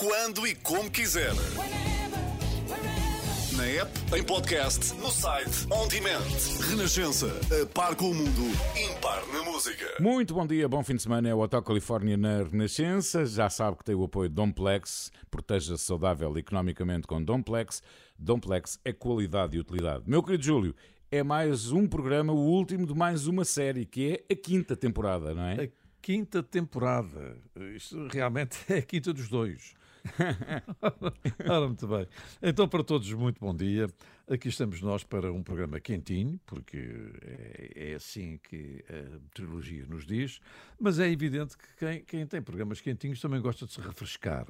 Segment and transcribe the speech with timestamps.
[0.00, 1.34] quando e como quiser.
[3.54, 6.24] Na app, em podcast, no site, on demand.
[6.70, 7.26] Renascença,
[7.60, 8.40] a par com o mundo,
[8.74, 9.84] impar na música.
[10.00, 11.28] Muito bom dia, bom fim de semana.
[11.28, 13.26] É o Hotel Califórnia na Renascença.
[13.26, 15.12] Já sabe que tem o apoio de Domplex.
[15.30, 17.82] Proteja-se saudável economicamente com Domplex.
[18.18, 20.04] Domplex é qualidade e utilidade.
[20.06, 20.74] Meu querido Júlio,
[21.12, 25.34] é mais um programa, o último de mais uma série, que é a quinta temporada,
[25.34, 25.64] não é?
[25.64, 25.68] A
[26.00, 27.36] quinta temporada.
[27.76, 29.78] Isto realmente é a quinta dos dois.
[31.48, 32.06] Ora, muito bem.
[32.42, 33.88] Então, para todos, muito bom dia.
[34.28, 36.78] Aqui estamos nós para um programa quentinho, porque
[37.22, 40.40] é, é assim que a trilogia nos diz,
[40.78, 44.46] mas é evidente que quem, quem tem programas quentinhos também gosta de se refrescar.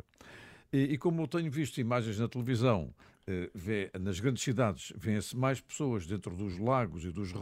[0.72, 2.94] E, e como eu tenho visto imagens na televisão,
[3.26, 7.32] eh, vê, nas grandes cidades, vêem-se mais pessoas dentro dos lagos e dos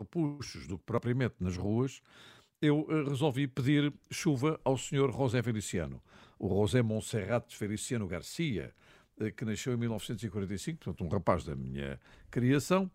[0.00, 2.00] repuxos do que propriamente nas ruas,
[2.60, 6.02] eu eh, resolvi pedir chuva ao senhor José Feliciano
[6.38, 8.74] o José Monserrat Feliciano Garcia,
[9.20, 12.00] eh, que nasceu em 1945, portanto, um rapaz da minha
[12.30, 12.90] criação,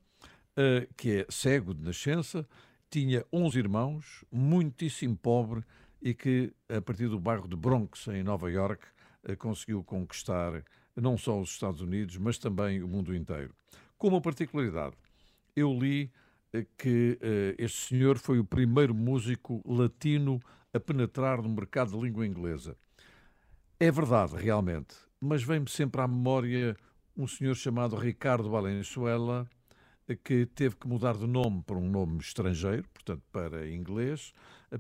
[0.56, 2.48] eh, que é cego de nascença,
[2.90, 5.64] tinha 11 irmãos, muitíssimo pobre
[6.02, 8.86] e que, a partir do bairro de Bronx, em Nova York,
[9.24, 10.64] eh, conseguiu conquistar
[10.96, 13.56] não só os Estados Unidos, mas também o mundo inteiro.
[13.98, 14.96] Com uma particularidade,
[15.56, 16.12] eu li
[16.78, 17.20] que
[17.60, 20.42] este senhor foi o primeiro músico latino
[20.74, 22.76] a penetrar no mercado de língua inglesa.
[23.82, 26.76] É verdade, realmente, mas vem-me sempre à memória
[27.16, 29.50] um senhor chamado Ricardo Valenzuela,
[30.22, 34.34] que teve que mudar de nome para um nome estrangeiro, portanto para inglês,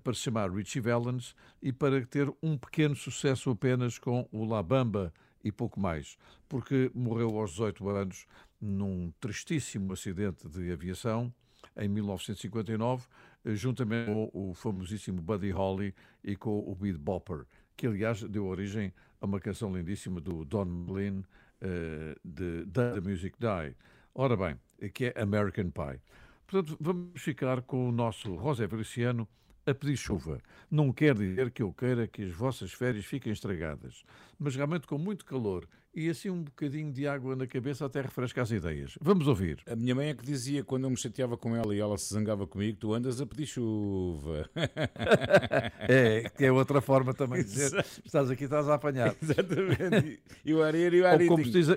[0.03, 4.61] para se chamar Richie Valens e para ter um pequeno sucesso apenas com o La
[4.61, 6.17] Bamba e pouco mais,
[6.49, 8.25] porque morreu aos 18 anos
[8.59, 11.33] num tristíssimo acidente de aviação
[11.77, 13.07] em 1959,
[13.45, 17.45] juntamente com o famosíssimo Buddy Holly e com o Beat Bopper
[17.79, 18.91] que aliás deu origem
[19.21, 21.19] a uma canção lindíssima do Don McLean,
[21.61, 23.73] uh, de The Music Die.
[24.13, 24.59] Ora bem,
[24.91, 26.01] que é American Pie.
[26.45, 29.25] Portanto, vamos ficar com o nosso José Feliciano
[29.69, 30.39] a pedir chuva.
[30.69, 34.03] Não quer dizer que eu queira que as vossas férias fiquem estragadas,
[34.37, 38.41] mas realmente com muito calor e assim um bocadinho de água na cabeça até refresca
[38.41, 38.97] as ideias.
[39.01, 39.59] Vamos ouvir.
[39.67, 42.13] A minha mãe é que dizia, quando eu me chateava com ela e ela se
[42.13, 44.49] zangava comigo, tu andas a pedir chuva.
[45.89, 49.15] é, que é outra forma também de dizer, estás aqui, estás a apanhar.
[49.21, 50.21] Exatamente.
[50.45, 51.33] E o areiro e o areiro.
[51.33, 51.67] Como se diz,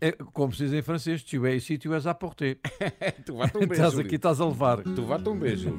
[0.00, 2.58] é, como se diz em francês, tu és ici, tu és à porter.
[3.26, 3.72] tu vas um beijo.
[3.72, 4.82] Estás aqui, estás a levar.
[4.82, 5.76] Tu vas um beijo,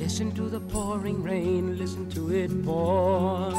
[0.00, 3.52] Listen to the pouring rain, listen to it pour.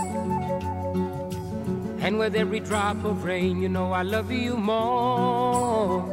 [2.01, 6.03] And with every drop of rain, you know I love you more.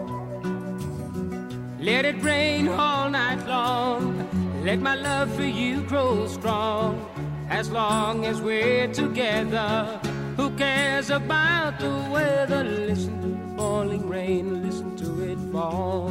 [1.80, 4.47] Let it rain all night long.
[4.68, 7.00] Let my love for you grow strong
[7.48, 9.98] as long as we're together.
[10.36, 12.64] Who cares about the weather?
[12.64, 16.10] Listen to the falling rain, listen to it fall.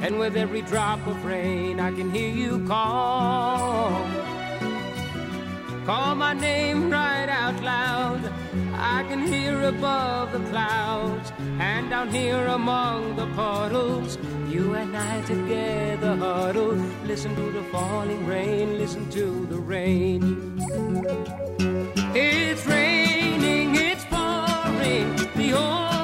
[0.00, 3.90] And with every drop of rain, I can hear you call.
[5.84, 8.32] Call my name right out loud.
[9.08, 14.18] Can hear above the clouds and down here among the puddles.
[14.48, 16.74] You and I together huddle.
[17.04, 20.58] Listen to the falling rain, listen to the rain.
[22.14, 25.14] It's raining, it's pouring.
[25.36, 25.95] The old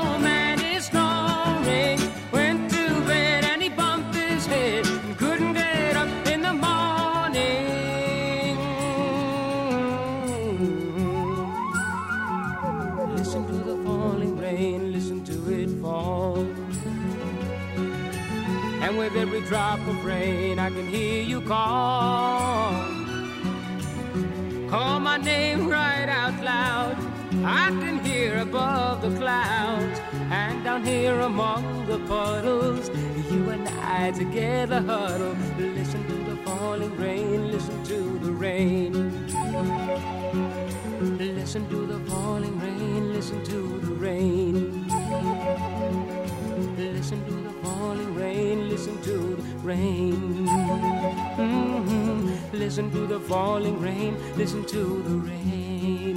[19.53, 22.73] drop of rain, I can hear you call.
[24.71, 26.97] Call my name right out loud.
[27.45, 32.89] I can hear above the clouds and down here among the puddles.
[33.31, 35.37] You and I together huddle.
[35.59, 38.93] Listen to the falling rain, listen to the rain.
[41.19, 46.22] Listen to the falling rain, listen to the rain.
[46.91, 50.47] Listen to the falling rain, listen to the rain.
[51.37, 52.57] Mm-hmm.
[52.59, 56.17] Listen to the falling rain, listen to the rain.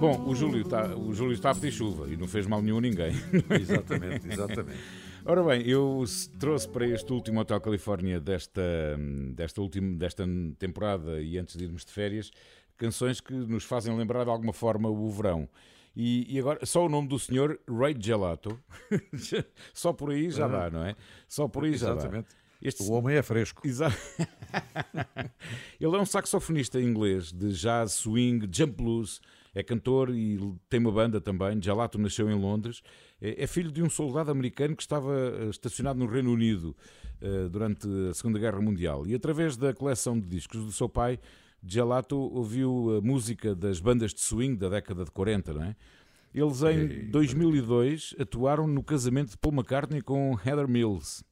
[0.00, 2.78] Bom, o Júlio, está, o Júlio está a pedir chuva e não fez mal nenhum
[2.78, 3.14] a ninguém.
[3.50, 4.78] Exatamente, exatamente.
[5.24, 6.02] Ora bem, eu
[6.38, 8.62] trouxe para este último Hotel Califórnia desta,
[9.34, 10.24] desta, última, desta
[10.58, 12.30] temporada e antes de irmos de férias,
[12.76, 15.48] canções que nos fazem lembrar de alguma forma o verão.
[15.94, 18.58] E, e, agora, só o nome do senhor, Ray Gelato,
[19.74, 20.96] só por aí já dá, não é?
[21.28, 22.28] Só por aí já Exatamente.
[22.30, 22.40] dá.
[22.62, 22.82] Este...
[22.82, 23.66] O homem é fresco.
[23.66, 23.96] Exato.
[25.80, 29.20] Ele é um saxofonista inglês de jazz, swing, jump blues,
[29.54, 30.38] é cantor e
[30.68, 31.60] tem uma banda também.
[31.60, 32.82] Gelato nasceu em Londres.
[33.20, 36.76] É, é filho de um soldado americano que estava eh, estacionado no Reino Unido
[37.20, 39.06] eh, durante a Segunda Guerra Mundial.
[39.06, 41.18] E através da coleção de discos do seu pai,
[41.62, 45.76] Gelato ouviu a música das bandas de swing da década de 40, não é?
[46.32, 51.24] Eles em 2002 atuaram no casamento de Paul McCartney com Heather Mills.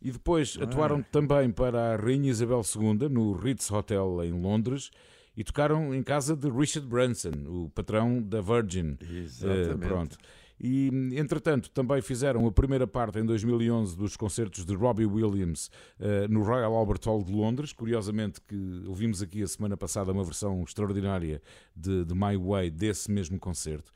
[0.00, 0.64] E depois ah.
[0.64, 4.90] atuaram também para a Rainha Isabel II no Ritz Hotel em Londres
[5.36, 8.96] e tocaram em casa de Richard Branson, o patrão da Virgin.
[9.00, 9.74] Exatamente.
[9.74, 10.18] Uh, pronto.
[10.62, 16.28] E, entretanto, também fizeram a primeira parte em 2011 dos concertos de Robbie Williams uh,
[16.28, 17.72] no Royal Albert Hall de Londres.
[17.72, 21.40] Curiosamente, que ouvimos aqui a semana passada uma versão extraordinária
[21.74, 23.90] de, de My Way desse mesmo concerto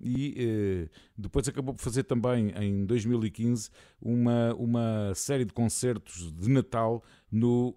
[0.00, 3.70] e eh, depois acabou por fazer também em 2015
[4.00, 7.74] uma, uma série de concertos de Natal no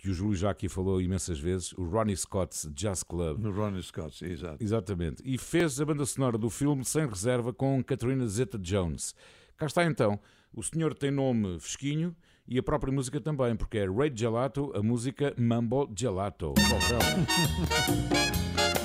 [0.00, 3.38] que o Júlio já aqui falou imensas vezes, o Ronnie Scott's Jazz Club.
[3.38, 4.64] No Ronnie Scott's, exato.
[4.64, 5.22] Exatamente.
[5.24, 9.14] E fez a banda sonora do filme sem reserva com Katrina Zeta-Jones.
[9.58, 10.18] Cá está então.
[10.54, 12.16] O senhor tem nome fresquinho
[12.48, 16.54] e a própria música também, porque é Ray Gelato, a música Mambo Gelato.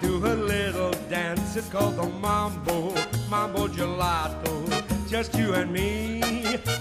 [0.00, 2.94] do a little dance, it's called the Mambo,
[3.30, 5.08] Mambo Gelato.
[5.08, 6.20] Just you and me,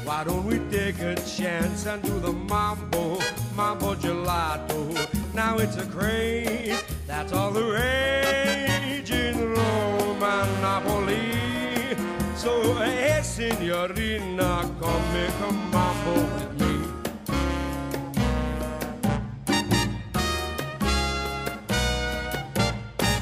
[0.04, 3.20] why don't we take a chance and do the Mambo,
[3.56, 5.34] Mambo Gelato?
[5.34, 11.98] Now it's a craze, that's all the rage in Rome and Napoli.
[12.36, 16.65] So, hey, signorina, come make a mambo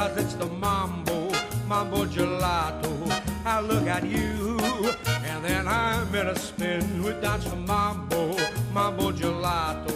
[0.00, 1.30] Cause it's the mambo,
[1.68, 2.90] mambo gelato.
[3.44, 4.58] I look at you
[5.28, 8.34] and then I'm in a spin We dance the mambo,
[8.72, 9.94] mambo gelato.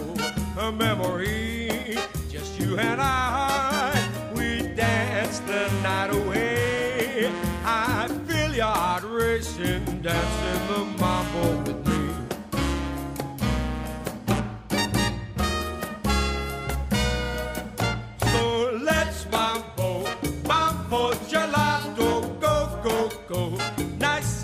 [0.59, 1.97] A memory,
[2.29, 3.97] just you and I.
[4.35, 7.31] We dance the night away.
[7.65, 11.74] I feel your heart racing Dancing the mambo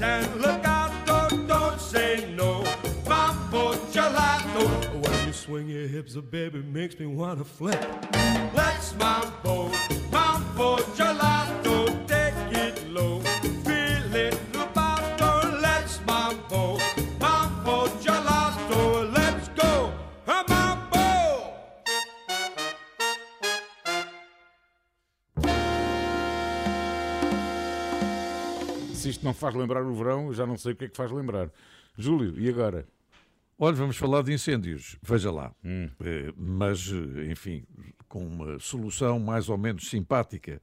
[0.04, 2.64] And legato, don't say no.
[3.08, 4.64] Mambo gelato,
[5.00, 7.80] when you swing your hips, a baby makes me wanna flip.
[8.56, 9.70] Let's mambo,
[10.12, 11.86] mambo gelato,
[29.02, 31.12] Se isto não faz lembrar o verão, já não sei o que é que faz
[31.12, 31.50] lembrar.
[31.98, 32.88] Júlio, e agora?
[33.58, 35.52] Olha, vamos falar de incêndios, veja lá.
[35.66, 35.90] Hum.
[36.02, 37.66] Eh, mas, eh, enfim,
[38.08, 40.62] com uma solução mais ou menos simpática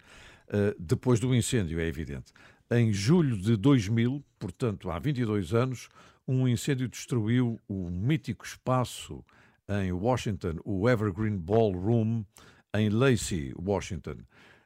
[0.51, 2.33] eh, depois do incêndio, é evidente.
[2.71, 5.89] Em julho de 2000, portanto há 22 anos,
[6.25, 9.25] um incêndio destruiu o mítico espaço
[9.69, 12.23] em Washington, o Evergreen Ballroom,
[12.73, 14.19] em Lacey, Washington.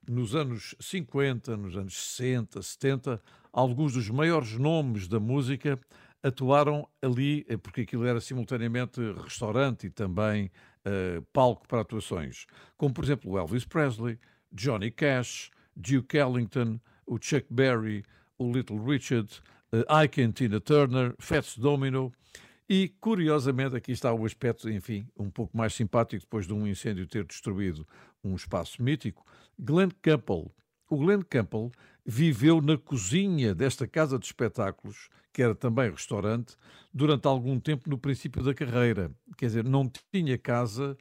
[0.08, 5.78] Nos anos 50, nos anos 60, 70, alguns dos maiores nomes da música
[6.22, 10.50] atuaram ali, eh, porque aquilo era simultaneamente restaurante e também
[10.86, 14.18] uh, palco para atuações, como por exemplo Elvis Presley,
[14.52, 18.04] Johnny Cash, Duke Ellington, o Chuck Berry,
[18.38, 19.28] o Little Richard,
[19.72, 22.12] uh, Ike and Tina Turner, Fats Domino.
[22.68, 27.06] E, curiosamente, aqui está o aspecto, enfim, um pouco mais simpático depois de um incêndio
[27.06, 27.86] ter destruído
[28.24, 29.24] um espaço mítico.
[29.58, 30.50] Glenn Campbell.
[30.88, 31.70] O Glenn Campbell
[32.04, 36.56] viveu na cozinha desta casa de espetáculos, que era também restaurante,
[36.92, 39.10] durante algum tempo no princípio da carreira.
[39.36, 40.96] Quer dizer, não tinha casa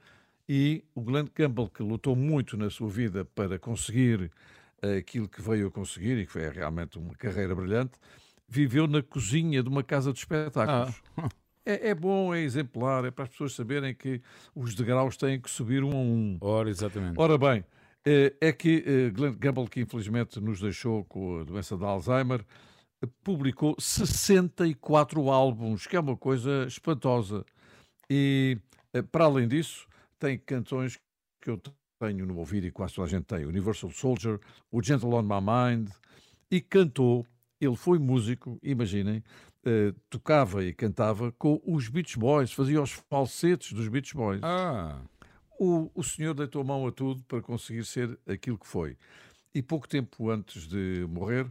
[0.47, 4.31] e o Glenn Campbell, que lutou muito na sua vida para conseguir
[4.81, 7.93] eh, aquilo que veio a conseguir e que foi realmente uma carreira brilhante,
[8.47, 11.01] viveu na cozinha de uma casa de espetáculos.
[11.17, 11.29] Ah.
[11.65, 14.21] É, é, bom, é exemplar, é para as pessoas saberem que
[14.55, 16.37] os degraus têm que subir um a um.
[16.41, 17.19] Ora, exatamente.
[17.19, 17.63] Ora bem,
[18.05, 22.43] eh, é que eh, Glenn Campbell, que infelizmente nos deixou com a doença de Alzheimer,
[23.23, 27.45] publicou 64 álbuns, que é uma coisa espantosa.
[28.09, 28.57] E,
[29.11, 29.87] para além disso,
[30.19, 30.99] tem canções
[31.41, 31.61] que eu
[31.99, 34.39] tenho no ouvido e quase toda a gente tem: Universal Soldier,
[34.71, 35.89] o Gentle on My Mind,
[36.49, 37.25] e cantou.
[37.59, 39.23] Ele foi músico, imaginem,
[39.65, 44.41] uh, tocava e cantava com os Beach Boys, fazia os falsetes dos Beach Boys.
[44.43, 45.01] Ah.
[45.59, 48.97] O, o senhor deitou mão a tudo para conseguir ser aquilo que foi.
[49.53, 51.45] E pouco tempo antes de morrer,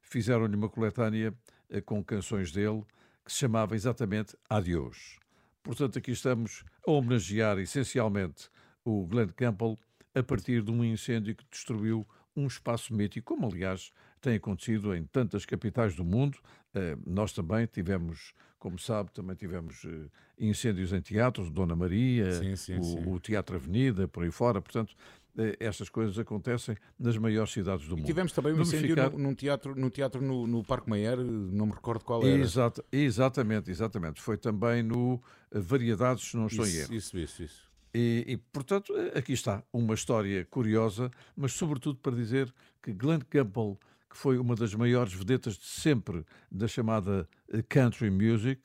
[0.00, 1.34] fizeram-lhe uma coletânea
[1.70, 2.84] uh, com canções dele
[3.24, 5.18] que se chamava exatamente Adiós.
[5.62, 8.48] Portanto, aqui estamos a homenagear essencialmente
[8.84, 9.76] o Glenn Campbell
[10.14, 12.06] a partir de um incêndio que destruiu
[12.36, 16.38] um espaço mítico, como aliás tem acontecido em tantas capitais do mundo.
[16.76, 22.54] Eh, nós também tivemos, como sabe, também tivemos eh, incêndios em teatros, Dona Maria, sim,
[22.54, 23.04] sim, o, sim.
[23.06, 24.60] o, Teatro Avenida, por aí fora.
[24.60, 24.94] Portanto,
[25.38, 28.06] eh, estas coisas acontecem nas maiores cidades do e mundo.
[28.06, 29.10] Tivemos também um incêndio ficar...
[29.10, 32.36] num teatro, no, teatro no, no Parque Mayer, não me recordo qual era.
[32.36, 34.20] Exato, exatamente, exatamente.
[34.20, 35.18] Foi também no
[35.50, 36.94] Variedades, se não estou isso, em erro.
[36.94, 37.66] Isso, isso, isso.
[37.94, 42.52] E, e, portanto, aqui está uma história curiosa, mas sobretudo para dizer
[42.82, 43.78] que Glenn Campbell,
[44.16, 48.62] que foi uma das maiores vedetas de sempre da chamada eh, country music,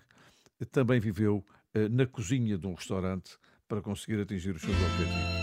[0.72, 5.42] também viveu eh, na cozinha de um restaurante para conseguir atingir os seus objetivos.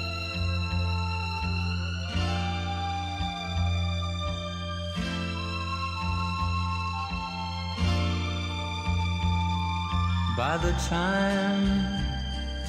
[10.39, 11.69] By the time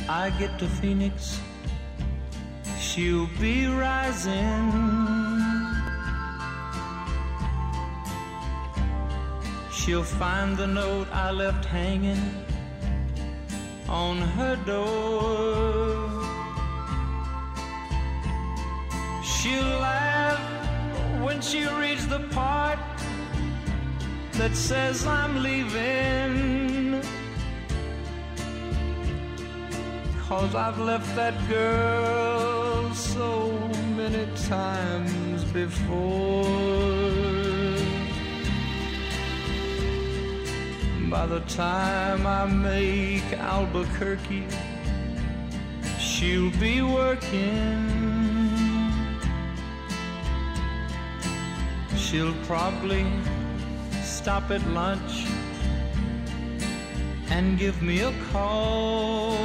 [0.10, 1.40] I get to Phoenix,
[2.80, 5.29] she'll be rising.
[9.80, 12.22] She'll find the note I left hanging
[13.88, 16.10] on her door.
[19.24, 20.42] She'll laugh
[21.24, 22.80] when she reads the part
[24.34, 27.02] that says I'm leaving.
[30.28, 33.50] Cause I've left that girl so
[33.96, 37.19] many times before.
[41.10, 44.46] By the time I make Albuquerque,
[46.00, 47.90] she'll be working.
[51.98, 53.08] She'll probably
[54.04, 55.26] stop at lunch
[57.32, 59.36] and give me a call.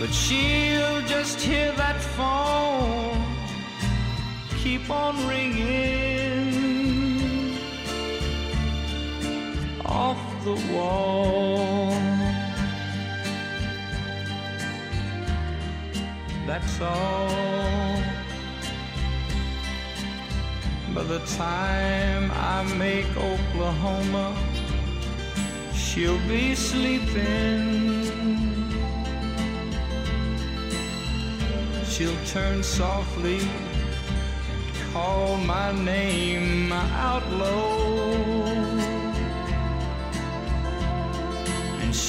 [0.00, 3.24] But she'll just hear that phone
[4.58, 6.15] keep on ringing
[9.86, 11.90] off the wall.
[16.46, 18.02] That's all.
[20.94, 24.36] By the time I make Oklahoma,
[25.74, 28.06] she'll be sleeping.
[31.96, 38.55] she'll turn softly, and call my name out low.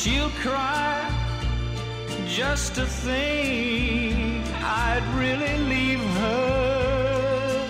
[0.07, 0.93] She'll cry
[2.27, 7.67] just to think I'd really leave her.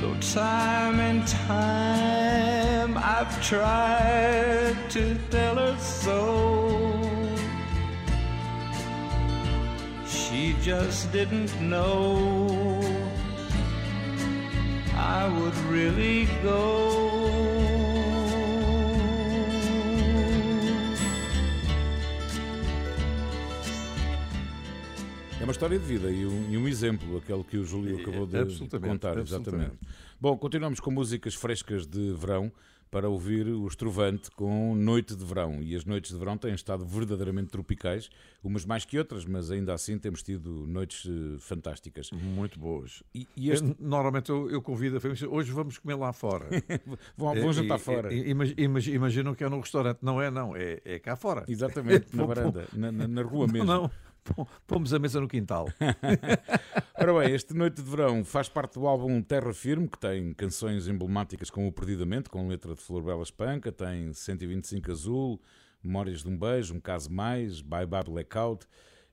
[0.00, 6.12] Though time and time I've tried to tell her so.
[10.08, 12.80] She just didn't know
[14.96, 17.13] I would really go.
[25.44, 28.26] É uma história de vida e um, e um exemplo, aquele que o Júlio acabou
[28.26, 29.18] de contar.
[29.18, 29.76] Exatamente.
[30.18, 32.50] Bom, continuamos com músicas frescas de verão
[32.90, 35.62] para ouvir o Estrovante com Noite de Verão.
[35.62, 38.08] E as noites de verão têm estado verdadeiramente tropicais,
[38.42, 42.10] umas mais que outras, mas ainda assim temos tido noites uh, fantásticas.
[42.10, 43.02] Muito boas.
[43.14, 43.68] E, e este...
[43.68, 46.48] eu, normalmente eu, eu, convido a família, hoje vamos comer lá fora.
[47.18, 48.08] vão, vão jantar fora.
[48.14, 49.98] imaginam que é no restaurante.
[50.00, 51.44] Não é, não, é, é cá fora.
[51.46, 53.66] Exatamente, na varanda, na, na, na rua mesmo.
[53.66, 53.90] Não, não.
[54.66, 55.68] Pomos a mesa no quintal.
[56.98, 60.88] Ora bem, este Noite de Verão faz parte do álbum Terra Firme, que tem canções
[60.88, 65.40] emblemáticas como o Perdidamente, com letra de Flor Bela Espanca, tem 125 Azul,
[65.82, 68.66] Memórias de um Beijo, Um Caso Mais, Bye Bye Blackout.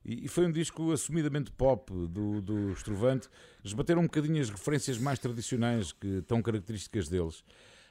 [0.04, 3.28] E foi um disco assumidamente pop do, do Estrovante.
[3.62, 7.44] Esbateram um bocadinho as referências mais tradicionais que tão características deles.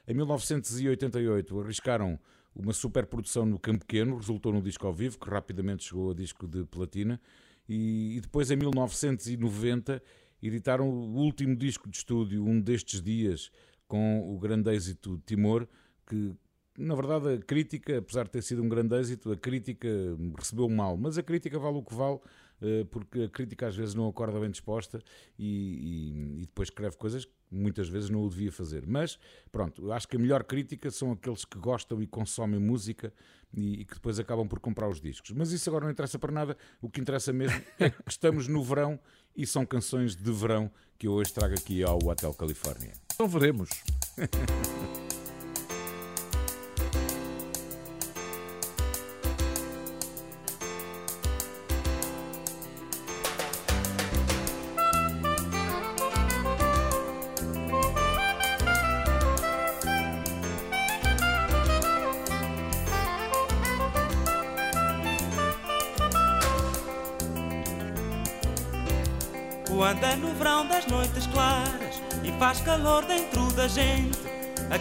[0.06, 2.18] Em 1988 arriscaram
[2.54, 6.46] uma superprodução no Campo Pequeno, resultou num disco ao vivo, que rapidamente chegou a disco
[6.46, 7.20] de platina,
[7.68, 10.02] e, e depois em 1990
[10.42, 13.50] editaram o último disco de estúdio, um destes dias,
[13.86, 15.68] com o grande êxito Timor,
[16.06, 16.34] que
[16.78, 19.88] na verdade a crítica, apesar de ter sido um grande êxito, a crítica
[20.36, 22.18] recebeu mal, mas a crítica vale o que vale,
[22.60, 25.00] eh, porque a crítica às vezes não acorda bem disposta
[25.38, 28.84] e, e, e, depois escreve coisas que muitas vezes não o devia fazer.
[28.86, 29.18] Mas
[29.50, 33.12] pronto, acho que a melhor crítica são aqueles que gostam e consomem música
[33.54, 35.30] e, e, que depois acabam por comprar os discos.
[35.32, 36.56] Mas isso agora não interessa para nada.
[36.80, 38.98] O que interessa mesmo é que estamos no verão
[39.36, 42.92] e são canções de verão que eu hoje trago aqui ao Hotel Califórnia.
[43.14, 43.70] Então veremos.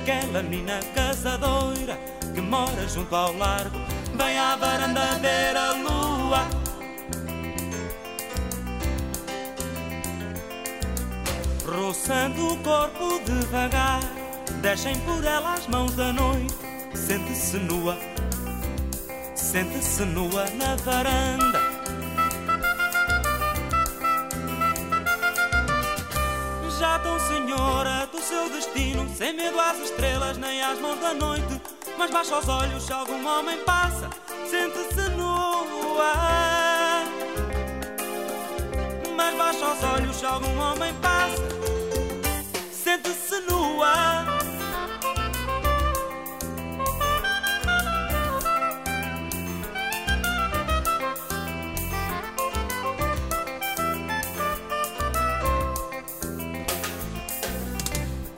[0.01, 1.96] Aquela menina casadoira
[2.34, 3.77] que mora junto ao largo,
[4.15, 6.48] vem à varanda ver a lua.
[11.64, 14.01] Roçando o corpo devagar,
[14.64, 16.55] deixem por ela as mãos da noite.
[16.96, 17.96] Sente-se nua,
[19.35, 21.72] sente-se nua na varanda.
[26.81, 27.80] já tão senhora
[28.41, 31.61] seu destino, sem medo às estrelas nem às mãos da noite.
[31.97, 34.09] Mas baixa os olhos se algum homem passa,
[34.49, 36.13] sente-se nua.
[39.15, 41.41] Mas baixa os olhos se algum homem passa,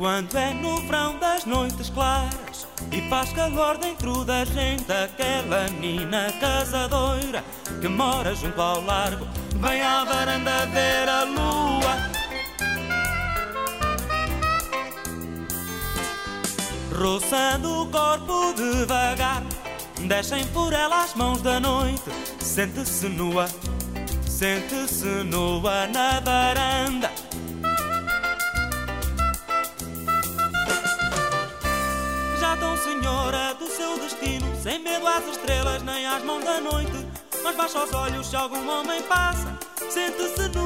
[0.04, 6.30] Quando é no verão das noites claras E faz calor dentro da gente Aquela menina
[6.42, 7.42] casadoira
[7.80, 9.26] Que mora junto ao largo
[9.62, 12.12] Vem à varanda ver a lua.
[17.02, 19.42] Roçando o corpo devagar
[20.06, 22.12] Deixem por ela as mãos da noite.
[22.42, 23.48] Sente-se nua
[24.28, 27.10] Sente-se nua na varanda
[35.18, 37.08] às estrelas nem às mãos da noite.
[37.44, 39.58] Mas baixa os olhos se algum homem passa,
[39.90, 40.63] sente-se nua.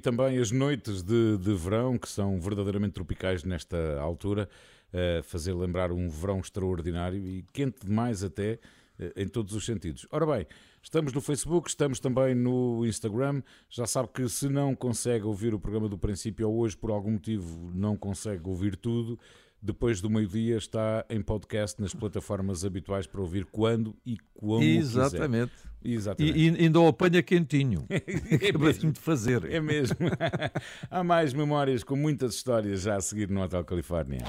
[0.00, 4.48] Também as noites de, de verão, que são verdadeiramente tropicais nesta altura,
[4.92, 8.58] uh, fazer lembrar um verão extraordinário e quente demais até,
[8.98, 10.06] uh, em todos os sentidos.
[10.10, 10.46] Ora bem,
[10.82, 13.42] Estamos no Facebook, estamos também no Instagram.
[13.68, 17.12] Já sabe que se não consegue ouvir o programa do princípio ou hoje, por algum
[17.12, 19.18] motivo, não consegue ouvir tudo,
[19.60, 24.80] depois do meio-dia está em podcast nas plataformas habituais para ouvir quando e como Exatamente.
[24.80, 25.16] quiser.
[25.16, 25.69] Exatamente.
[25.82, 27.86] E, e ainda o apanha quentinho.
[27.90, 29.50] Acabei de fazer.
[29.50, 29.96] É mesmo.
[30.90, 34.24] Há mais memórias com muitas histórias já a seguir no Hotel Califórnia.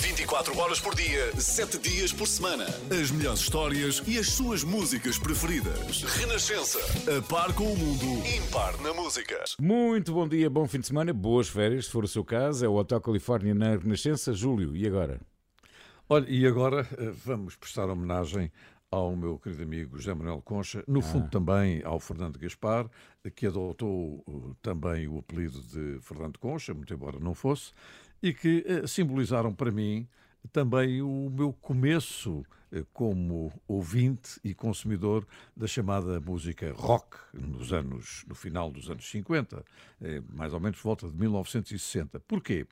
[0.00, 2.64] 24 horas por dia, 7 dias por semana.
[2.90, 6.02] As melhores histórias e as suas músicas preferidas.
[6.02, 6.78] Renascença.
[7.16, 8.26] A par com o mundo.
[8.26, 9.42] Impar na música.
[9.60, 12.64] Muito bom dia, bom fim de semana, boas férias, se for o seu caso.
[12.64, 14.32] É o Hotel Califórnia na Renascença.
[14.32, 15.20] Júlio, e agora?
[16.08, 18.52] Olha, e agora eh, vamos prestar homenagem
[18.94, 22.88] ao meu querido amigo José Manuel Concha, no fundo também ao Fernando Gaspar,
[23.34, 27.72] que adotou uh, também o apelido de Fernando Concha, muito embora não fosse,
[28.22, 30.06] e que eh, simbolizaram para mim
[30.52, 35.26] também o meu começo eh, como ouvinte e consumidor
[35.56, 39.64] da chamada música rock nos anos no final dos anos 50,
[40.00, 42.20] eh, mais ou menos volta de 1960.
[42.20, 42.66] Porquê?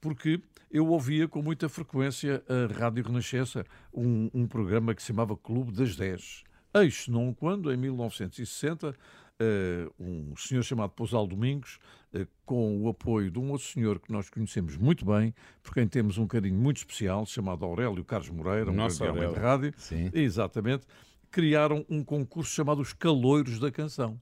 [0.00, 5.36] Porque eu ouvia com muita frequência a Rádio Renascença, um, um programa que se chamava
[5.36, 6.44] Clube das 10.
[6.74, 8.94] Eis não quando, em 1960,
[9.42, 11.78] Uh, um senhor chamado Pousal Domingos,
[12.12, 15.88] uh, com o apoio de um outro senhor que nós conhecemos muito bem, por quem
[15.88, 20.10] temos um carinho muito especial, chamado Aurélio Carlos Moreira, um grande homem de rádio, Sim.
[20.12, 20.86] exatamente,
[21.30, 24.20] criaram um concurso chamado Os Caloiros da Canção.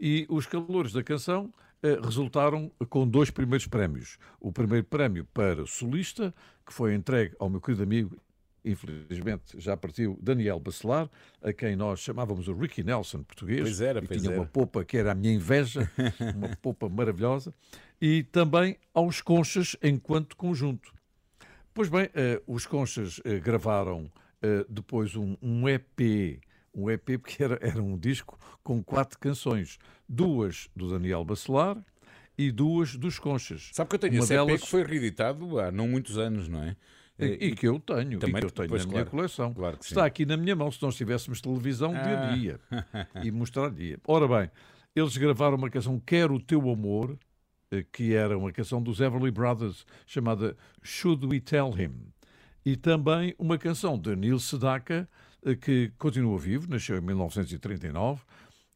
[0.00, 1.63] E os Caloiros da Canção eh,
[2.02, 4.18] resultaram com dois primeiros prémios.
[4.40, 8.16] O primeiro prémio para solista, que foi entregue ao meu querido amigo
[8.64, 11.10] infelizmente já partiu Daniel Bacelar,
[11.42, 13.60] a quem nós chamávamos o Ricky Nelson português.
[13.60, 14.40] Pois era, pois tinha era.
[14.40, 15.90] uma popa que era a minha inveja,
[16.34, 17.54] uma popa maravilhosa.
[18.00, 20.92] E também aos Conchas enquanto conjunto.
[21.72, 26.40] Pois bem, eh, os Conchas eh, gravaram eh, depois um EP,
[26.74, 31.76] um EP porque era, era um disco com quatro canções, duas do Daniel Bacelar
[32.36, 33.70] e duas dos Conchas.
[33.72, 36.48] Sabe que eu tenho Uma esse EP delas- que foi reeditado há não muitos anos,
[36.48, 36.76] não é?
[37.16, 39.10] E, e que eu tenho, Também, que eu tenho pois, na minha claro.
[39.10, 39.54] coleção.
[39.54, 40.06] Claro Está sim.
[40.06, 42.32] aqui na minha mão, se nós tivéssemos televisão, Ah.
[42.32, 42.58] diria
[43.22, 43.96] e mostrar-lhe.
[44.04, 44.50] Ora bem,
[44.96, 47.16] eles gravaram uma canção Quero o Teu Amor,
[47.70, 51.92] eh, que era uma canção dos Everly Brothers, chamada Should We Tell Him?
[52.66, 55.23] E também uma canção de Neil Sedaka, eh,
[55.60, 58.22] que continua vivo, nasceu em 1939,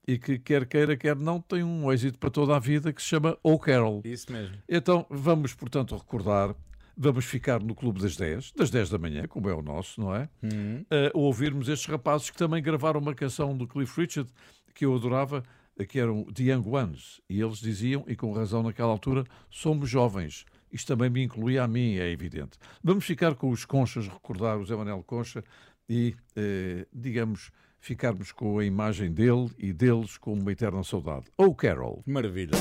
[0.07, 3.09] e que quer queira, quer não, tem um êxito para toda a vida que se
[3.09, 4.00] chama Carol.
[4.04, 4.57] Isso mesmo.
[4.68, 6.54] Então vamos, portanto, recordar,
[6.96, 10.14] vamos ficar no Clube das 10, das 10 da manhã, como é o nosso, não
[10.14, 10.28] é?
[10.90, 14.31] A ouvirmos estes rapazes que também gravaram uma canção do Cliff Richard
[14.74, 15.42] que eu adorava,
[15.88, 17.20] que eram The Young Ones.
[17.28, 20.44] E eles diziam, e com razão naquela altura, somos jovens.
[20.72, 22.59] Isto também me incluía a mim, é evidente.
[22.83, 25.44] Vamos ficar com os Conchas, recordar o Zé Manuel Concha
[25.88, 31.27] e, eh, digamos, ficarmos com a imagem dele e deles com uma eterna saudade.
[31.37, 32.03] Oh, Carol.
[32.07, 32.53] Maravilha.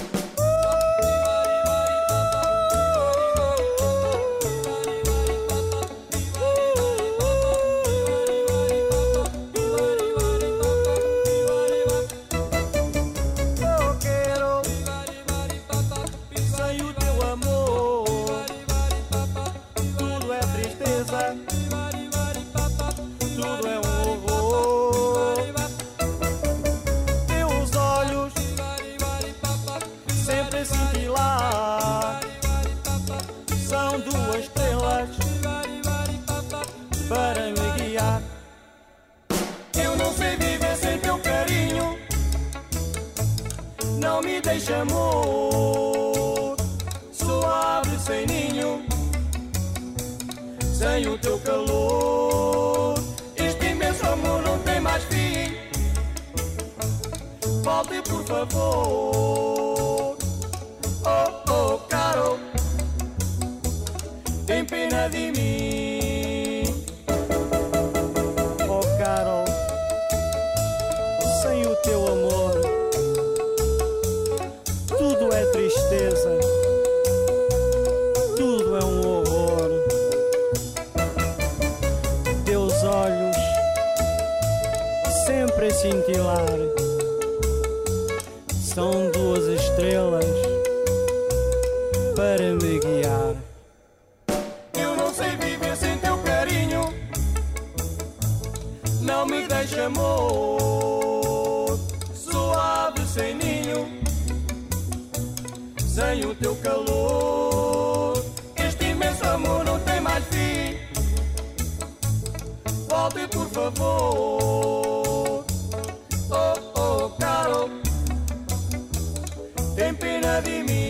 [119.81, 120.87] Fora de mim.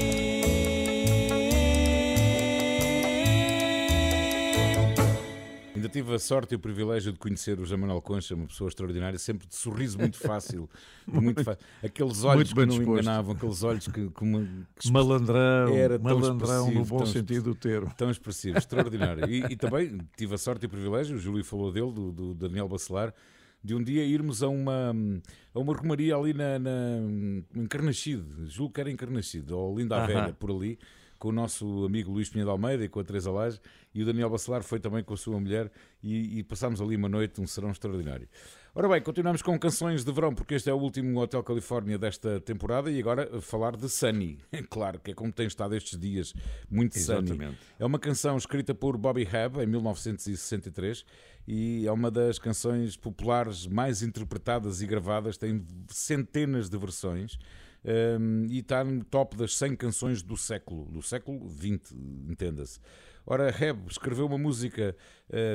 [5.76, 8.68] Ainda tive a sorte e o privilégio de conhecer o José Manuel Concha, uma pessoa
[8.68, 10.68] extraordinária, sempre de sorriso muito fácil.
[11.06, 11.64] muito fácil.
[11.84, 13.02] Aqueles olhos muito que não disposto.
[13.04, 14.48] enganavam, aqueles olhos que, que, uma-
[14.80, 17.94] que Malandrão, Era tão malandrão no bom sentido do termo.
[17.96, 19.30] Tão expressivo, extraordinário.
[19.30, 22.34] E, e também tive a sorte e o privilégio, o Júlio falou dele, do, do
[22.34, 23.14] Daniel Bacelar,
[23.68, 24.96] de um dia irmos a uma,
[25.54, 26.72] a uma romaria ali na, na,
[27.54, 30.08] em Carnaxide, julgo que era em Carnaxide, ou Linda a Aham.
[30.08, 30.80] Velha, por ali,
[31.20, 33.60] com o nosso amigo Luís Pinheiro de Almeida e com a Teresa Lage,
[33.94, 35.70] e o Daniel Bacelar foi também com a sua mulher,
[36.02, 38.30] e, e passámos ali uma noite, um serão extraordinário.
[38.78, 42.40] Ora bem, continuamos com canções de verão, porque este é o último Hotel Califórnia desta
[42.40, 44.38] temporada, e agora falar de Sunny.
[44.70, 46.32] Claro que é como tem estado estes dias,
[46.70, 47.32] muito Sunny.
[47.32, 47.58] Exatamente.
[47.80, 51.04] É uma canção escrita por Bobby Hebb em 1963
[51.48, 57.40] e é uma das canções populares mais interpretadas e gravadas, tem centenas de versões.
[58.20, 61.96] hum, e está no top das 100 canções do século, do século XX,
[62.30, 62.80] entenda-se.
[63.30, 64.96] Ora, Hebb escreveu uma música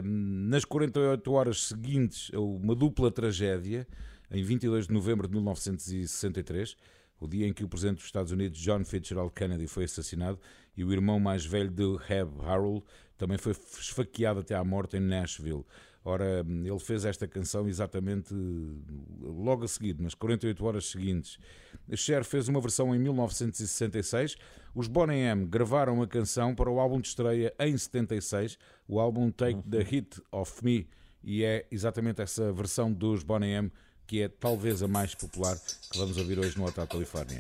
[0.05, 3.89] hum, nas 48 horas seguintes a uma dupla tragédia,
[4.31, 6.77] em 22 de novembro de 1963,
[7.19, 10.39] o dia em que o presidente dos Estados Unidos, John Fitzgerald Kennedy, foi assassinado
[10.77, 12.85] e o irmão mais velho de Hebb, Harold,
[13.17, 15.65] também foi esfaqueado até à morte em Nashville.
[16.05, 18.35] Ora, ele fez esta canção exatamente
[19.21, 21.39] logo a seguir, nas 48 horas seguintes.
[21.95, 24.37] Cher fez uma versão em 1966.
[24.75, 28.57] Os Boney M gravaram a canção para o álbum de estreia em 76,
[28.89, 30.89] o álbum Take the Hit of Me,
[31.23, 33.73] e é exatamente essa versão dos Boney M
[34.07, 35.57] que é talvez a mais popular
[35.91, 37.39] que vamos ouvir hoje no Hotel Califórnia.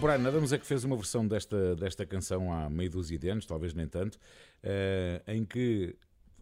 [0.00, 3.44] Brian Adams é que fez uma versão desta, desta canção há meio dúzia de anos,
[3.44, 4.18] talvez nem tanto,
[4.62, 5.94] eh, em que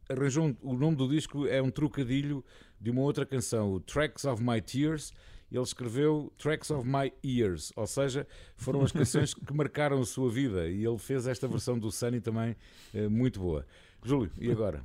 [0.08, 2.44] arranjou um- o nome do disco é um trocadilho
[2.80, 5.12] de uma outra canção, o Tracks of My Tears.
[5.50, 10.30] Ele escreveu Tracks of My Ears, ou seja, foram as canções que marcaram a sua
[10.30, 10.68] vida.
[10.68, 12.54] E ele fez esta versão do Sunny também
[12.94, 13.66] eh, muito boa.
[14.04, 14.84] Júlio, e agora?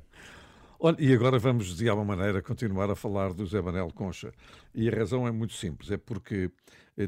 [0.80, 4.32] Olha, e agora vamos, de alguma maneira, continuar a falar do Zé Manel Concha.
[4.74, 6.50] E a razão é muito simples, é porque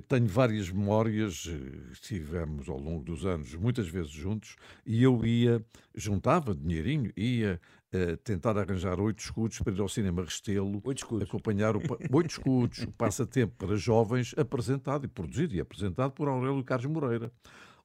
[0.08, 5.64] tenho várias memórias, eh, estivemos ao longo dos anos muitas vezes juntos, e eu ia,
[5.94, 7.60] juntava dinheirinho, ia
[7.92, 11.28] eh, tentar arranjar oito escudos para ir ao cinema Restelo, Oito escudos.
[11.28, 11.80] acompanhar o
[12.12, 17.32] oito escudos, o passatempo para jovens, apresentado e produzido e apresentado por Aurélio Carlos Moreira,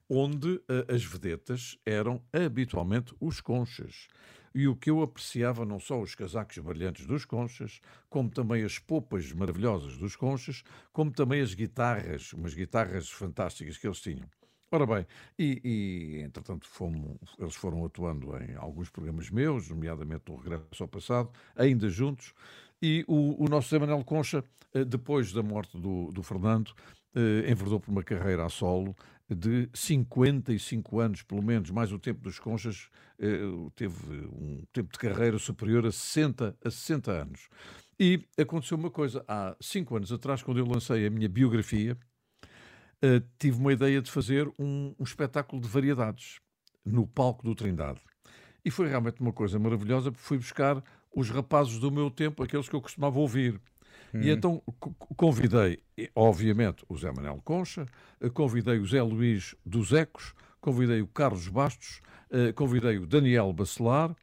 [0.08, 4.08] onde eh, as vedetas eram habitualmente os conchas.
[4.54, 8.78] E o que eu apreciava não só os casacos brilhantes dos conchas, como também as
[8.78, 10.62] popas maravilhosas dos conchas,
[10.92, 14.28] como também as guitarras, umas guitarras fantásticas que eles tinham.
[14.70, 15.06] Ora bem,
[15.38, 20.88] e, e, entretanto fomos, eles foram atuando em alguns programas meus, nomeadamente no Regresso ao
[20.88, 22.32] Passado, ainda juntos,
[22.80, 26.72] e o, o nosso Zé Manuel Concha, eh, depois da morte do, do Fernando,
[27.14, 28.96] eh, enverdou por uma carreira a solo
[29.34, 33.40] de 55 anos, pelo menos, mais o tempo dos Conchas, eh,
[33.74, 37.48] teve um tempo de carreira superior a 60, a 60 anos.
[37.98, 41.96] E aconteceu uma coisa, há cinco anos atrás, quando eu lancei a minha biografia,
[43.00, 46.40] eh, tive uma ideia de fazer um, um espetáculo de variedades
[46.84, 48.00] no palco do Trindade.
[48.64, 50.82] E foi realmente uma coisa maravilhosa, porque fui buscar
[51.14, 53.60] os rapazes do meu tempo, aqueles que eu costumava ouvir.
[54.14, 55.78] E então co- co- convidei,
[56.14, 57.86] obviamente, o Zé Manuel Concha,
[58.20, 63.52] eh, convidei o Zé Luís dos Ecos, convidei o Carlos Bastos, eh, convidei o Daniel
[63.52, 64.14] Bacelar,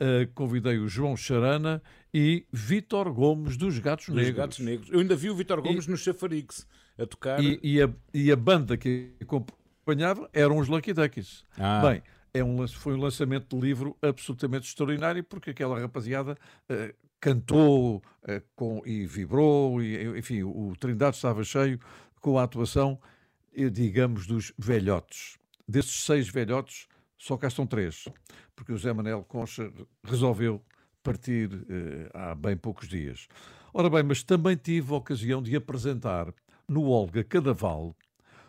[0.00, 1.80] eh, convidei o João Charana
[2.12, 4.36] e Vítor Gomes dos Gatos Dos Negros.
[4.36, 4.90] Gatos Negros.
[4.90, 6.66] Eu ainda vi o Vitor Gomes no Chafarix
[6.98, 7.42] a tocar.
[7.42, 11.44] E, e a, e a banda que acompanhava eram os Lucky Duckies.
[11.58, 11.80] Ah.
[11.82, 12.02] Bem,
[12.38, 16.36] é um, foi um lançamento de livro absolutamente extraordinário porque aquela rapaziada
[16.68, 21.80] eh, cantou eh, com, e vibrou, e, enfim, o, Trindade estava cheio
[22.20, 23.00] com a atuação,
[23.54, 25.38] eh, digamos, dos velhotes.
[25.66, 26.86] Desses seis velhotes,
[27.18, 28.04] só cá estão três,
[28.54, 29.72] porque o Zé Manel Concha
[30.04, 30.62] resolveu
[31.02, 33.28] partir eh, há bem poucos dias.
[33.72, 36.32] Ora bem, mas também tive a ocasião de apresentar
[36.68, 37.96] no Olga Cadaval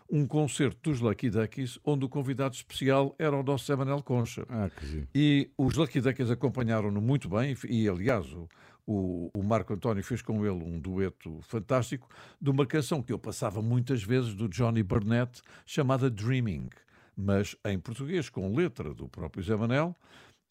[0.10, 4.46] um concerto dos Lucky Duckies, onde o convidado especial era o nosso Zé Manel Concha.
[4.50, 4.70] Ah.
[5.13, 8.48] E os Lucky Duckies acompanharam-no muito bem, e aliás, o,
[8.86, 12.08] o, o Marco António fez com ele um dueto fantástico
[12.41, 16.70] de uma canção que eu passava muitas vezes do Johnny Burnett, chamada Dreaming,
[17.15, 19.96] mas em português, com letra do próprio Zé Manel.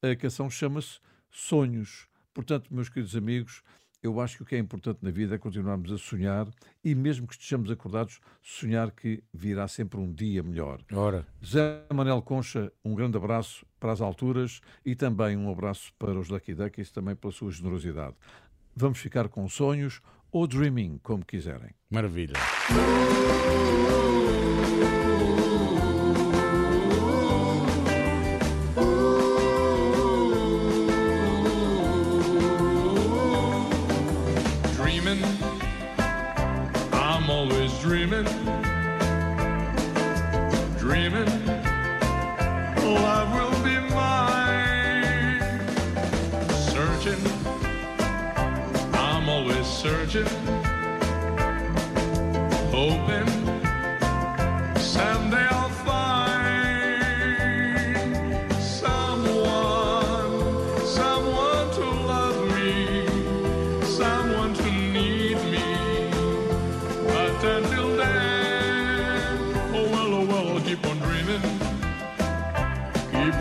[0.03, 2.07] A canção chama-se Sonhos.
[2.35, 3.63] Portanto, meus queridos amigos,
[4.07, 6.49] eu acho que o que é importante na vida é continuarmos a sonhar
[6.83, 10.81] e, mesmo que estejamos acordados, sonhar que virá sempre um dia melhor.
[10.93, 16.19] Ora, Zé Manel Concha, um grande abraço para as alturas e também um abraço para
[16.19, 18.15] os Lucky Duckies, também pela sua generosidade.
[18.75, 21.71] Vamos ficar com sonhos ou dreaming, como quiserem.
[21.91, 22.35] maravilha.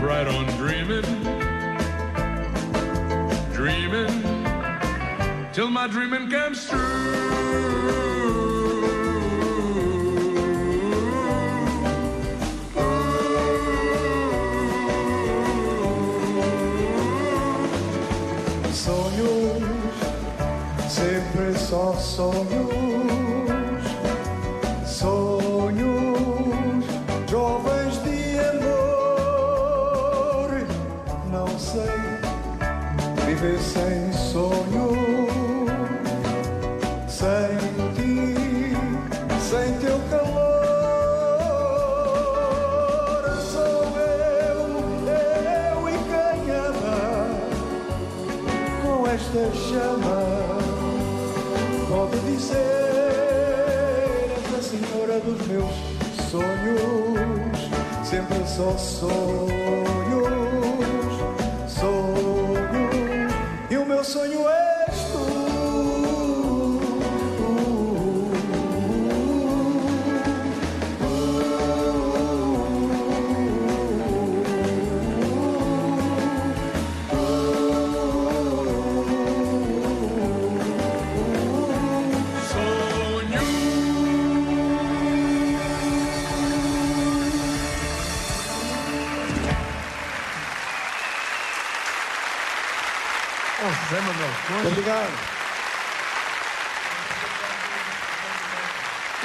[0.06, 1.02] Right on dreaming.
[3.54, 4.22] Dreaming
[5.52, 6.80] till my dreaming comes true.
[18.72, 19.64] Sonhos,
[20.88, 22.65] sempre só sonhos.
[58.56, 59.85] Só sonhos,
[94.68, 95.36] Obrigado.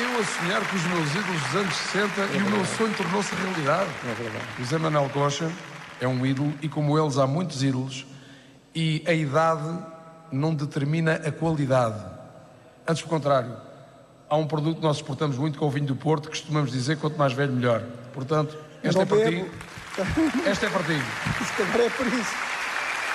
[0.00, 3.34] eu a sonhar com os meus ídolos dos anos 60 e o meu sonho tornou-se
[3.34, 3.90] realidade.
[4.04, 4.44] É verdade.
[4.58, 5.50] José Manuel Coxa
[6.00, 8.06] é um ídolo e, como eles, há muitos ídolos
[8.74, 9.78] e a idade
[10.32, 12.02] não determina a qualidade.
[12.88, 13.56] Antes, pelo contrário,
[14.28, 16.96] há um produto que nós exportamos muito com o vinho do Porto que costumamos dizer
[16.96, 17.82] quanto mais velho, melhor.
[18.14, 19.50] Portanto, esta não é para ti.
[20.46, 21.02] Esta é para ti.
[21.44, 22.34] Se calhar é por isso.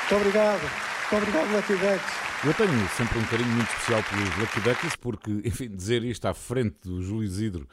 [0.02, 0.95] Muito obrigado.
[1.12, 2.02] Muito obrigado, Lucky Dex.
[2.44, 6.34] Eu tenho sempre um carinho muito especial pelos Lucky Duckies, porque, enfim, dizer isto à
[6.34, 7.68] frente do Júlio Isidro,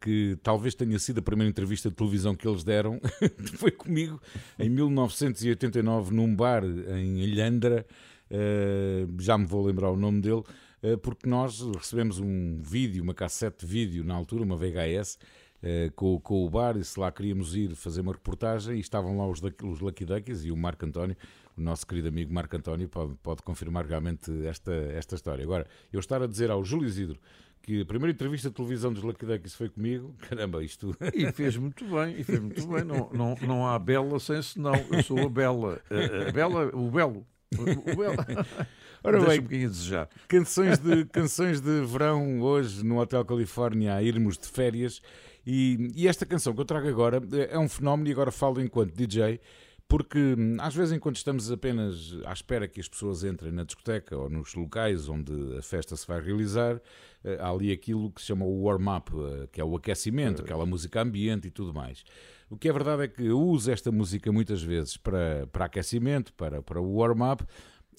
[0.00, 2.98] que talvez tenha sido a primeira entrevista de televisão que eles deram,
[3.58, 4.18] foi comigo
[4.58, 7.86] em 1989 num bar em Ilhandra,
[8.30, 10.42] eh, já me vou lembrar o nome dele,
[10.82, 15.18] eh, porque nós recebemos um vídeo, uma cassete de vídeo na altura, uma VHS,
[15.62, 19.18] eh, com, com o bar, e se lá queríamos ir fazer uma reportagem, e estavam
[19.18, 21.16] lá os, os Lucky Duckies e o Marco António,
[21.58, 25.44] o nosso querido amigo Marco António, pode, pode confirmar realmente esta, esta história.
[25.44, 27.18] Agora, eu estar a dizer ao Júlio Isidro
[27.62, 30.96] que a primeira entrevista de televisão dos Lucky Duckies foi comigo, caramba, isto.
[31.12, 32.84] E fez muito bem, e fez muito bem.
[32.84, 34.72] Não, não, não há bela sem senão.
[34.90, 35.80] Eu sou a bela.
[36.28, 37.26] A, bela, o belo.
[37.56, 38.16] O, o belo.
[39.04, 40.08] Ora bem, um a desejar.
[40.26, 45.00] Canções de, canções de verão hoje no Hotel Califórnia a irmos de férias.
[45.46, 48.94] E, e esta canção que eu trago agora é um fenómeno, e agora falo enquanto
[48.94, 49.40] DJ,
[49.88, 54.16] porque hum, às vezes, enquanto estamos apenas à espera que as pessoas entrem na discoteca
[54.16, 56.80] ou nos locais onde a festa se vai realizar,
[57.24, 60.66] eh, há ali aquilo que se chama o warm-up, eh, que é o aquecimento, aquela
[60.66, 62.04] música ambiente e tudo mais.
[62.50, 66.34] O que é verdade é que eu uso esta música muitas vezes para, para aquecimento,
[66.34, 67.44] para, para o warm-up,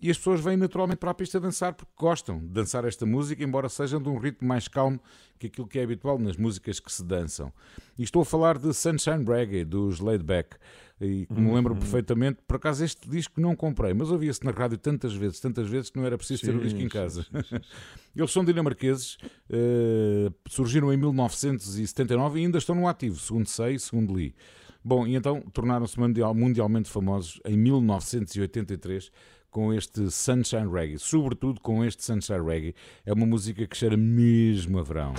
[0.01, 3.43] e as pessoas vêm naturalmente para a pista dançar porque gostam de dançar esta música,
[3.43, 4.99] embora sejam de um ritmo mais calmo
[5.37, 7.51] que aquilo que é habitual nas músicas que se dançam.
[7.97, 10.55] E estou a falar de Sunshine Reggae, dos Laidback.
[11.02, 14.78] E que me lembro perfeitamente, por acaso este disco não comprei, mas ouvia-se na rádio
[14.78, 17.26] tantas vezes, tantas vezes que não era preciso ter o Sim, disco em sim, casa.
[18.14, 19.18] Eles são dinamarqueses,
[19.50, 24.36] eh, surgiram em 1979 e ainda estão no ativo, segundo sei, segundo li.
[24.84, 29.10] Bom, e então tornaram-se mundial- mundialmente famosos em 1983
[29.50, 32.76] com este Sunshine Reggae, sobretudo com este Sunshine Reggae.
[33.06, 35.14] É uma música que cheira mesmo a verão.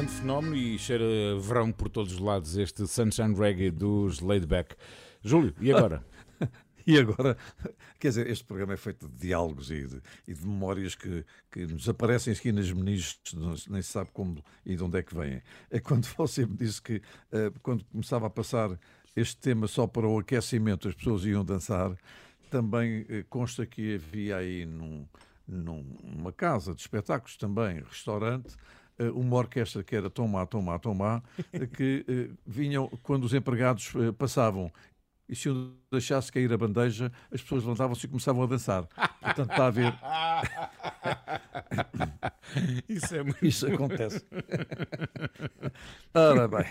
[0.00, 1.04] Grande fenómeno e cheira
[1.38, 4.74] verão por todos os lados este Sunshine Reggae dos Laidback.
[5.22, 6.02] Júlio, e agora?
[6.86, 7.36] E agora,
[7.98, 11.22] quer dizer, este programa é feito de diálogos e de, e de memórias que,
[11.52, 13.20] que nos aparecem aqui nas meninas,
[13.68, 15.42] nem se sabe como e de onde é que vêm.
[15.70, 18.80] É quando você me disse que, eh, quando começava a passar
[19.14, 21.94] este tema só para o aquecimento, as pessoas iam dançar,
[22.50, 25.06] também eh, consta que havia aí num,
[25.46, 28.56] num- numa casa de espetáculos também, restaurante,
[29.08, 31.22] uma orquestra que era Tomá, Tomá, Tomá,
[31.52, 34.70] eh, que eh, vinham, quando os empregados eh, passavam
[35.28, 38.84] e se eu deixasse cair a bandeja, as pessoas levantavam-se e começavam a dançar.
[39.20, 39.94] Portanto, está a ver.
[42.88, 44.24] Isso é muito Isso acontece.
[46.12, 46.64] Ora bem.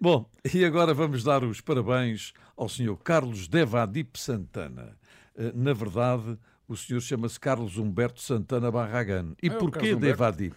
[0.00, 4.96] Bom, e agora vamos dar os parabéns ao senhor Carlos Devadip Santana.
[5.36, 9.34] Eh, Na verdade, o senhor chama-se Carlos Humberto Santana Barragan.
[9.42, 9.94] E É porquê?
[9.94, 10.56] Devadip?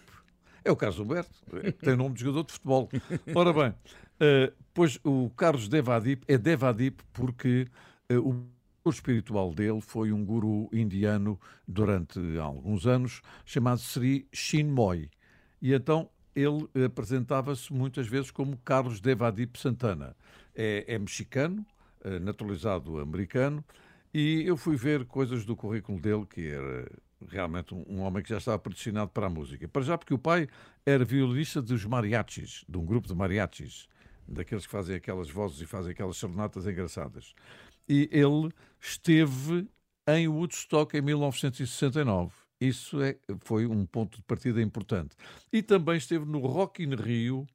[0.68, 2.88] É o Carlos Humberto, eh, tem nome de jogador de futebol.
[3.34, 3.74] Ora bem,
[4.20, 7.66] eh, pois o Carlos Devadip é Devadip porque
[8.08, 8.46] eh, o
[8.84, 15.10] o espiritual dele foi um guru indiano durante alguns anos chamado Sri Chinmoy.
[15.60, 20.16] E então ele apresentava-se muitas vezes como Carlos Devadip Santana.
[20.54, 21.66] É, é mexicano,
[22.02, 23.64] eh, naturalizado americano,
[24.12, 26.90] e eu fui ver coisas do currículo dele que era
[27.26, 29.66] realmente um, um homem que já estava predestinado para a música.
[29.68, 30.48] Para já porque o pai
[30.84, 33.88] era violinista dos mariachis, de um grupo de mariachis,
[34.26, 37.34] daqueles que fazem aquelas vozes e fazem aquelas serenatas engraçadas.
[37.88, 39.66] E ele esteve
[40.06, 42.32] em Woodstock em 1969.
[42.60, 45.16] Isso é, foi um ponto de partida importante.
[45.52, 47.46] E também esteve no Rock in Rio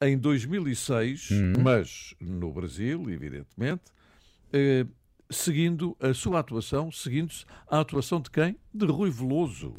[0.00, 1.28] em 2006,
[1.62, 3.84] mas no Brasil, evidentemente,
[4.52, 4.84] eh,
[5.30, 8.56] seguindo a sua atuação, seguindo-se a atuação de quem?
[8.72, 9.74] De Rui Veloso.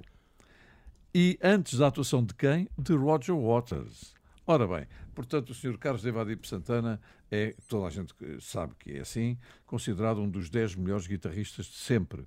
[1.13, 2.67] E antes da atuação de quem?
[2.77, 4.13] De Roger Waters.
[4.47, 5.77] Ora bem, portanto, o Sr.
[5.77, 6.99] Carlos Evadipo Santana
[7.31, 11.77] é, toda a gente sabe que é assim, considerado um dos 10 melhores guitarristas de
[11.77, 12.25] sempre.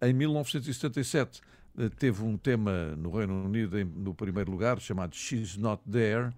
[0.00, 1.42] Em 1977
[1.78, 6.30] eh, teve um tema no Reino Unido no primeiro lugar, chamado She's Not There,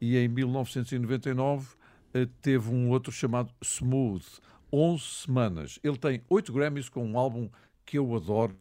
[0.00, 1.76] e em 1999
[2.14, 4.24] eh, teve um outro chamado Smooth,
[4.72, 5.78] 11 semanas.
[5.82, 7.48] Ele tem 8 Grammys com um álbum
[7.84, 8.56] que eu adoro,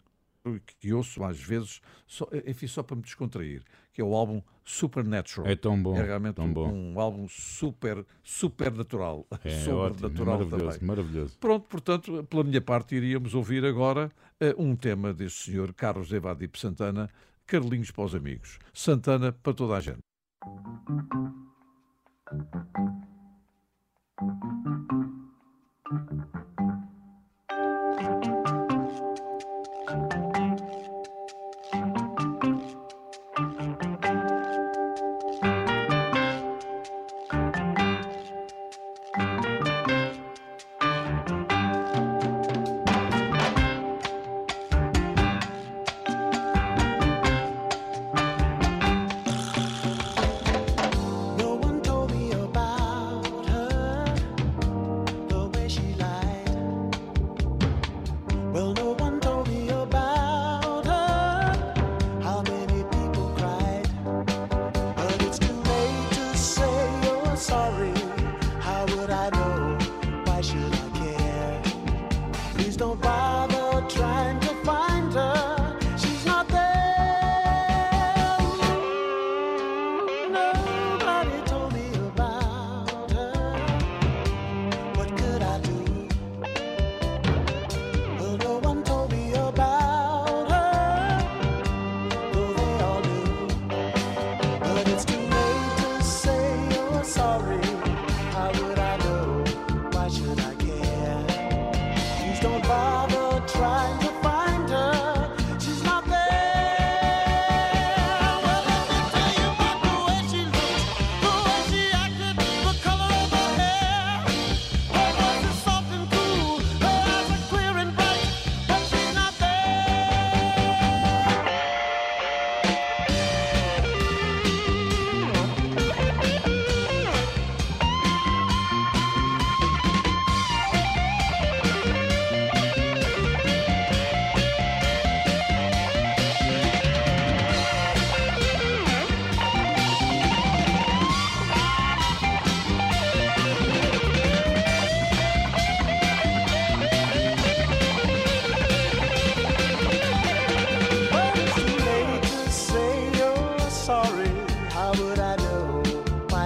[0.80, 5.48] que ouço às vezes, só, enfim, só para me descontrair, que é o álbum Supernatural.
[5.48, 6.72] É tão bom, É realmente tão um, bom.
[6.72, 9.26] um álbum super, super natural.
[9.44, 10.88] É Sobrenatural ótimo, maravilhoso, também.
[10.88, 11.38] maravilhoso.
[11.40, 16.58] Pronto, portanto, pela minha parte, iríamos ouvir agora eh, um tema deste senhor Carlos Evadipo
[16.58, 17.10] Santana,
[17.46, 18.60] Carlinhos para os amigos.
[18.74, 20.00] Santana para toda a gente.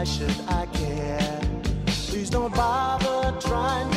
[0.05, 1.41] Should I care?
[1.87, 3.94] Please don't bother trying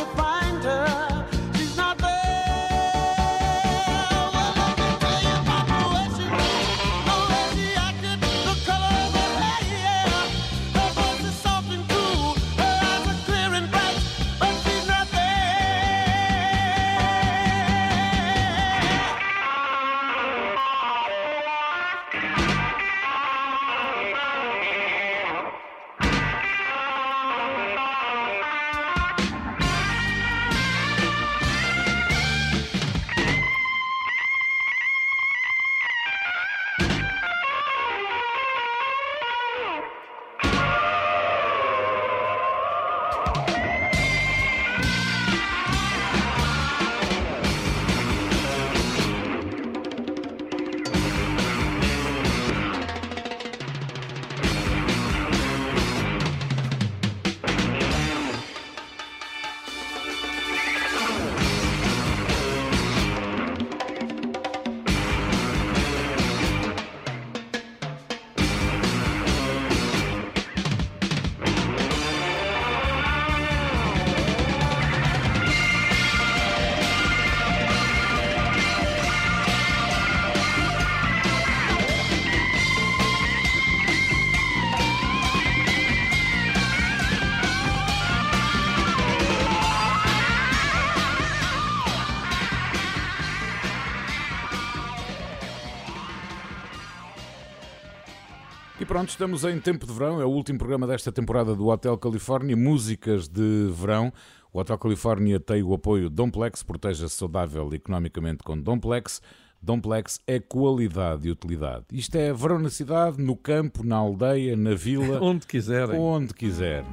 [99.19, 103.27] estamos em tempo de verão, é o último programa desta temporada do Hotel Califórnia, músicas
[103.27, 104.13] de verão.
[104.53, 109.21] O Hotel Califórnia tem o apoio Domplex, proteja-se saudável economicamente com Domplex.
[109.61, 111.87] Domplex é qualidade e utilidade.
[111.91, 115.19] Isto é verão na cidade, no campo, na aldeia, na vila.
[115.21, 115.99] Onde quiserem.
[115.99, 116.85] Onde quiser.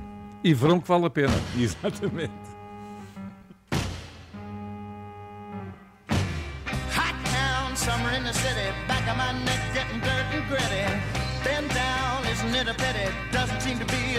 [0.44, 1.34] E verão que vale a pena.
[1.56, 2.55] Exatamente.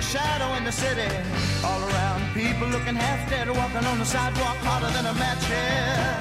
[0.06, 1.10] Shadow in the city.
[1.66, 6.16] All around, people looking half dead, walking on the sidewalk hotter than a match here.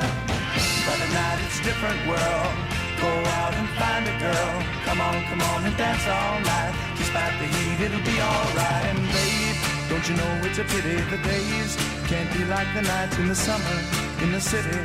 [0.85, 2.53] But at night it's a different world.
[2.97, 4.53] Go out and find a girl.
[4.87, 6.73] Come on, come on and dance all night.
[6.97, 8.85] Despite the heat, it'll be alright.
[8.91, 9.57] And babe,
[9.89, 11.77] don't you know it's a pity the days
[12.09, 14.79] can't be like the nights in the summer in the city,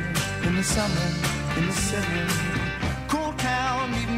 [0.45, 1.07] in the summer,
[1.57, 2.60] in the city.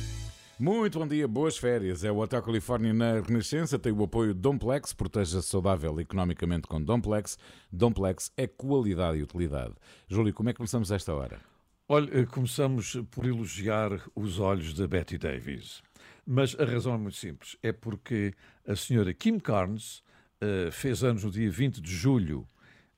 [0.59, 2.03] Muito bom dia, boas férias.
[2.03, 6.81] É o Hotel Califórnia na Renascença, tem o apoio de Domplex, proteja-se saudável economicamente com
[6.81, 7.37] Domplex.
[7.71, 9.73] Domplex é qualidade e utilidade.
[10.07, 11.39] Júlio, como é que começamos esta hora?
[11.87, 15.81] Olha, eh, começamos por elogiar os olhos da Betty Davis.
[16.25, 17.57] Mas a razão é muito simples.
[17.63, 18.33] É porque
[18.67, 20.03] a senhora Kim Carnes
[20.41, 22.47] eh, fez anos no dia 20 de julho.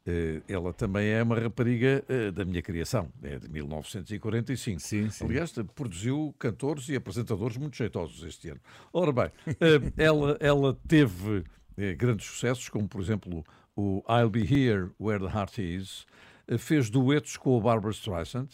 [0.05, 4.79] Eh, ela também é uma rapariga eh, da minha criação, é de 1945.
[4.79, 5.25] Sim, sim.
[5.25, 8.59] Aliás, produziu cantores e apresentadores muito jeitosos este ano.
[8.91, 11.43] Ora bem, eh, ela, ela teve
[11.77, 13.45] eh, grandes sucessos, como por exemplo
[13.75, 16.05] o I'll Be Here Where the Heart Is,
[16.47, 18.49] eh, fez duetos com a Barbara Streisand,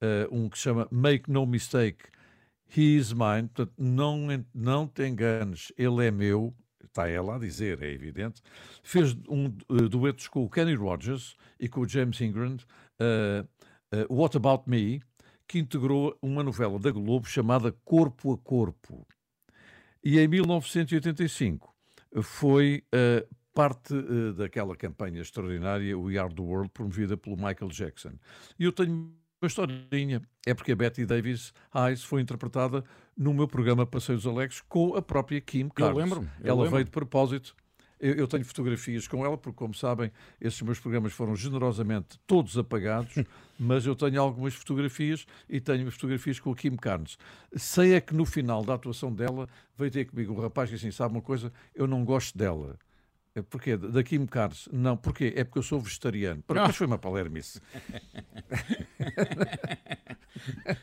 [0.00, 2.04] eh, um que se chama Make No Mistake,
[2.74, 6.54] He Is Mine, portanto, não, não te enganes, ele é meu,
[6.86, 8.42] está ela a dizer, é evidente.
[8.82, 12.56] Fez um, eh, duetos com o Kenny Rogers e com o James Ingram,
[12.98, 13.44] eh,
[13.92, 15.02] eh, What About Me,
[15.46, 19.06] que integrou uma novela da Globo chamada Corpo a Corpo.
[20.02, 21.74] E em 1985
[22.22, 22.84] foi
[23.52, 23.94] parte
[24.36, 28.12] daquela campanha extraordinária We Are the World, promovida pelo Michael Jackson.
[28.58, 29.12] E eu tenho
[29.46, 30.20] uma historinha.
[30.44, 32.84] É porque a Betty Davis Eyes foi interpretada
[33.16, 35.96] no meu programa Passeios Alegres com a própria Kim Carnes.
[35.96, 36.70] lembro-me, eu Ela lembro-me.
[36.70, 37.54] veio de propósito.
[37.98, 42.58] Eu, eu tenho fotografias com ela, porque, como sabem, esses meus programas foram generosamente todos
[42.58, 43.14] apagados,
[43.58, 47.16] mas eu tenho algumas fotografias e tenho fotografias com a Kim Carnes.
[47.56, 50.90] Sei é que no final da atuação dela veio ter comigo um rapaz que assim,
[50.90, 52.78] sabe uma coisa, eu não gosto dela.
[53.36, 53.76] É Porquê?
[53.76, 54.66] Da Kim Carnes?
[54.72, 55.34] Não, porquê?
[55.36, 56.42] É porque eu sou vegetariano.
[56.42, 56.66] Para Ah.
[56.68, 57.60] mas foi uma palermice.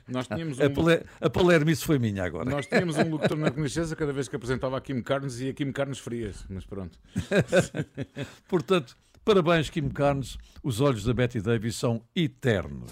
[0.08, 2.49] Nós tínhamos A, um, pale- a palermice foi minha agora.
[2.49, 5.54] nós tínhamos um locutor na Renascença cada vez que apresentava a Kim Carnes e a
[5.54, 6.97] Kim Carnes frias, mas pronto.
[8.47, 8.95] Portanto,
[9.26, 10.38] parabéns, Kim Carnes.
[10.64, 12.91] Os olhos da Betty Davis são eternos.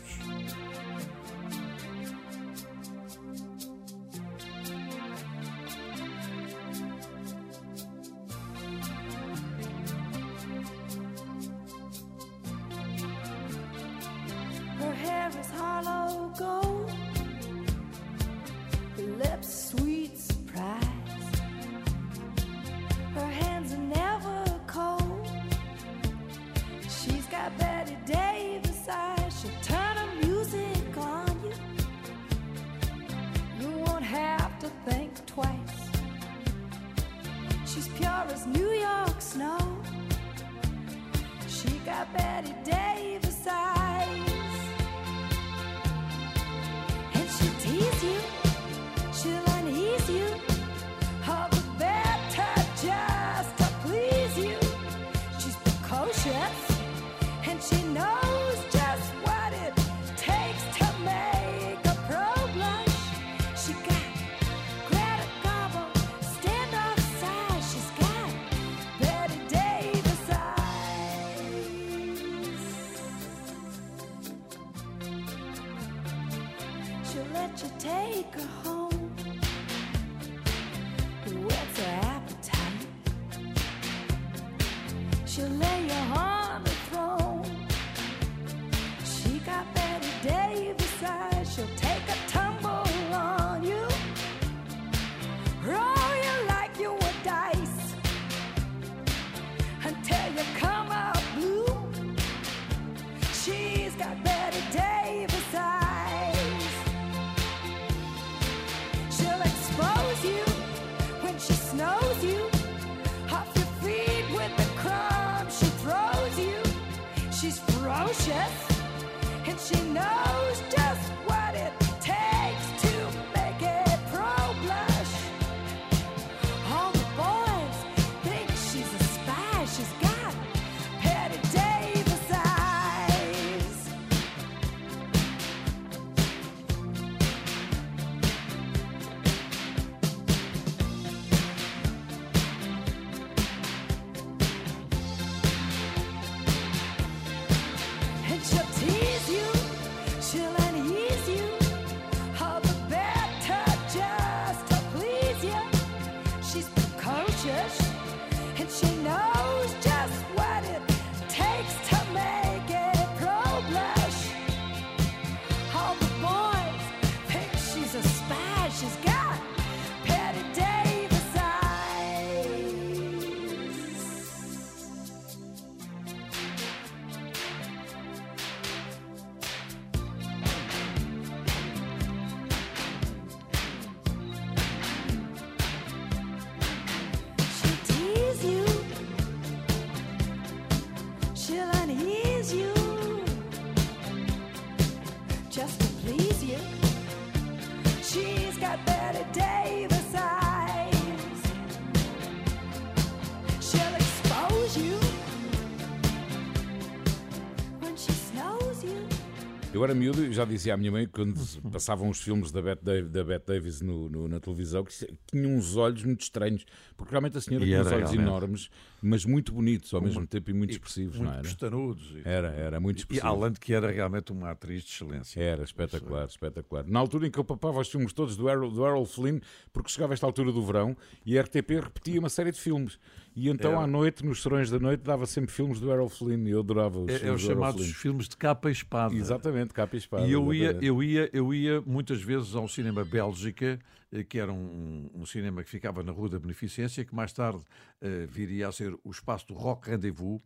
[209.81, 211.33] Eu era miúdo e já dizia à minha mãe que quando
[211.71, 214.93] passavam os filmes da Bette Davis, da Bette Davis no, no- na televisão que
[215.25, 216.63] tinha uns olhos muito estranhos,
[216.95, 218.21] porque realmente a senhora E tinha uns olhos realmente.
[218.21, 218.69] enormes,
[219.01, 221.41] mas muito bonitos ao Uma- mesmo tempo e muito expressivos, muito não era?
[221.41, 222.11] pestanudos.
[222.15, 223.27] e- Era, era muito E expressivo.
[223.27, 225.41] além de que era realmente uma atriz de excelência.
[225.41, 226.85] Era espetacular, espetacular.
[226.87, 229.39] Na altura em que eu papava os filmes todos do Errol, do Errol Flynn,
[229.73, 230.95] porque chegava esta altura do verão
[231.25, 232.99] e a RTP repetia uma série de filmes.
[233.35, 233.81] E então Era.
[233.83, 236.99] à noite, nos serões da noite, dava sempre filmes do Errol Flynn e eu adorava
[236.99, 239.15] os É, é filmes os do Errol chamados filmes de capa e espada.
[239.15, 240.27] Exatamente, capa e espada.
[240.27, 243.79] E eu ia, eu, ia, eu ia muitas vezes ao cinema Bélgica,
[244.27, 247.63] que era um, um cinema que ficava na Rua da Beneficência, que mais tarde
[248.01, 250.41] eh, viria a ser o espaço do Rock Rendezvous.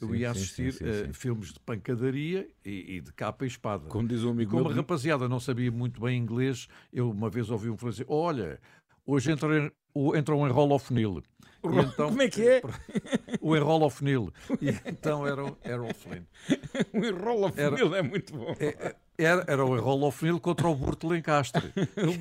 [0.00, 1.12] Eu Sim, ia sim, assistir sim, sim, eh, sim.
[1.12, 3.86] filmes de pancadaria e, e de capa e espada.
[3.88, 7.28] Como diz um amigo Como meu, a rapaziada não sabia muito bem inglês, eu uma
[7.28, 8.58] vez ouvi um fazer olha,
[9.06, 11.18] hoje entra, em- o- entra um Enroll of Neil.
[11.18, 11.22] E
[11.62, 12.62] então- Como é que é?
[13.40, 14.32] O Enroll of Neil.
[14.60, 16.22] E então era o Errol Flynn.
[16.92, 18.54] o Neil é muito bom.
[18.60, 21.70] É- Era, era o Enroll of Neil contra o Burto Lencastre.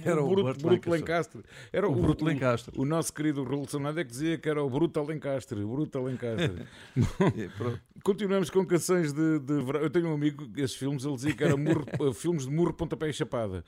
[0.06, 1.42] Era o Bruto, Bruto Lencastre.
[1.72, 2.74] Era O Bruto Lencastre.
[2.78, 5.62] O, nosso querido Rolson é que dizia que era o Bruto Lencastre.
[5.64, 6.66] O Bruto Lencastre.
[7.36, 7.80] E pronto.
[8.04, 9.54] Continuamos com canções de, de.
[9.82, 12.74] Eu tenho um amigo, esses filmes, ele dizia que era murro- eh, filmes de murro,
[12.74, 13.64] pontapé e chapada.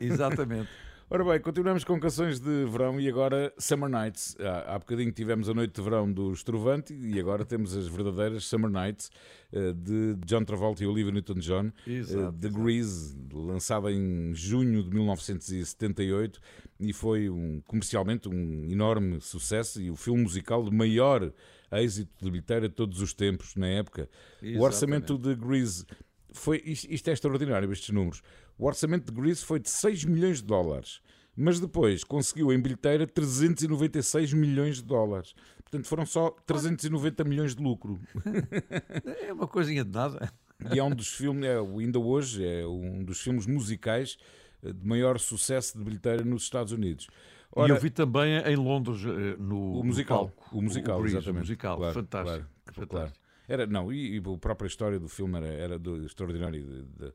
[0.00, 0.68] Exatamente.
[1.10, 4.36] Ora bem, continuamos com canções de verão e agora Summer Nights.
[4.38, 8.44] Há, há bocadinho tivemos a noite de verão do Estrovante e agora temos as verdadeiras
[8.44, 9.10] Summer Nights
[9.50, 11.72] eh, de John Travolta e Olivia Newton-John.
[11.86, 16.40] Exato, The Grease, lançada em junho de 1978
[16.78, 21.32] e foi um, comercialmente um enorme sucesso e o filme musical de maior
[21.72, 24.10] êxito de bilheteira de todos os tempos na época.
[24.58, 25.86] O orçamento de Grease
[26.32, 28.22] foi isto, isto é extraordinário, estes números.
[28.58, 31.00] O orçamento de Grease foi de 6 milhões de dólares,
[31.36, 35.34] mas depois conseguiu em bilheteira 396 milhões de dólares.
[35.62, 38.00] Portanto, foram só 390 milhões de lucro.
[39.22, 40.32] É uma coisinha de nada.
[40.74, 44.16] E é um dos filmes, é, ainda hoje, é um dos filmes musicais
[44.62, 47.06] eh, de maior sucesso de bilheteira nos Estados Unidos.
[47.06, 50.98] e Ora, eu vi também em Londres eh, no o no musical, palco, o musical,
[50.98, 51.36] Grease, exatamente.
[51.36, 52.30] o musical, Claro, fantástico.
[52.32, 52.88] claro, fantástico.
[52.88, 53.12] claro.
[53.48, 56.62] Era, não, e, e a própria história do filme era, era do- extraordinária
[57.00, 57.12] eh,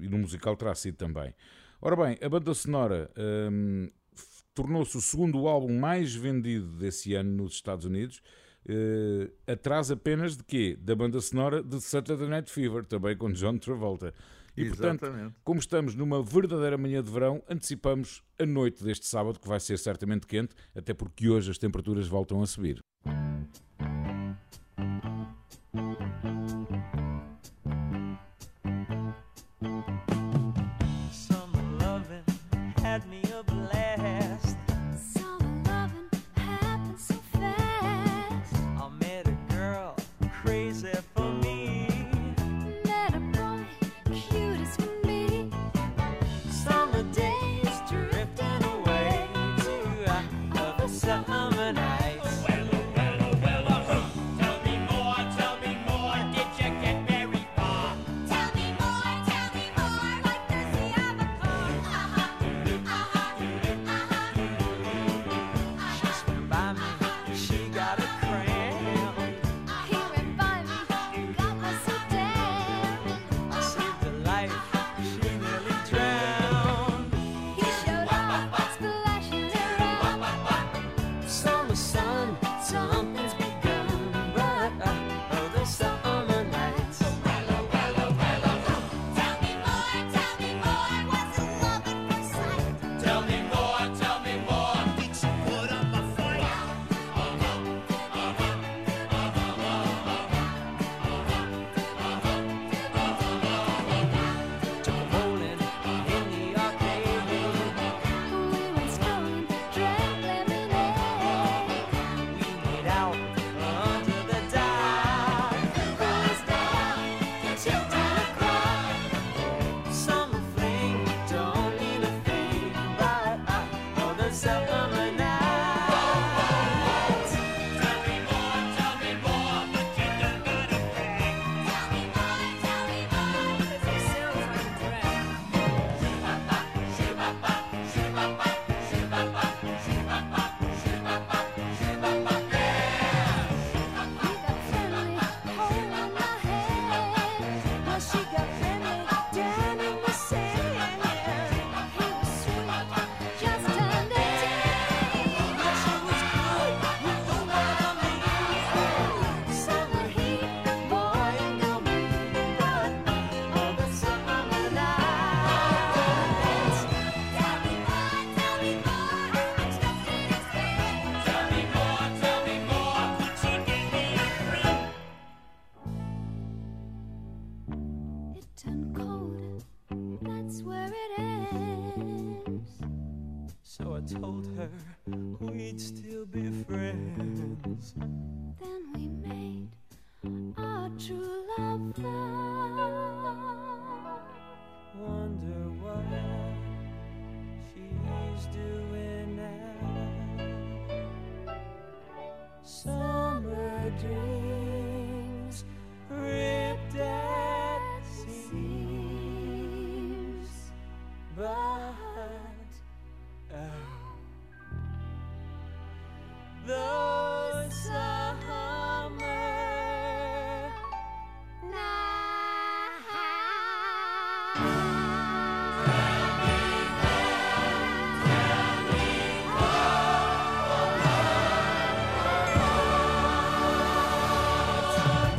[0.00, 1.32] e no musical terá sido também.
[1.80, 3.10] Ora bem, a banda sonora
[3.50, 3.88] hum,
[4.54, 8.20] tornou-se o segundo álbum mais vendido desse ano nos Estados Unidos,
[8.68, 10.76] eh, atrás apenas de quê?
[10.78, 14.12] Da banda sonora de Saturday Night Fever, também com John Travolta.
[14.56, 15.36] E portanto, Exatamente.
[15.44, 19.78] como estamos numa verdadeira manhã de verão, antecipamos a noite deste sábado, que vai ser
[19.78, 22.80] certamente quente, até porque hoje as temperaturas voltam a subir.
[25.72, 26.59] Summer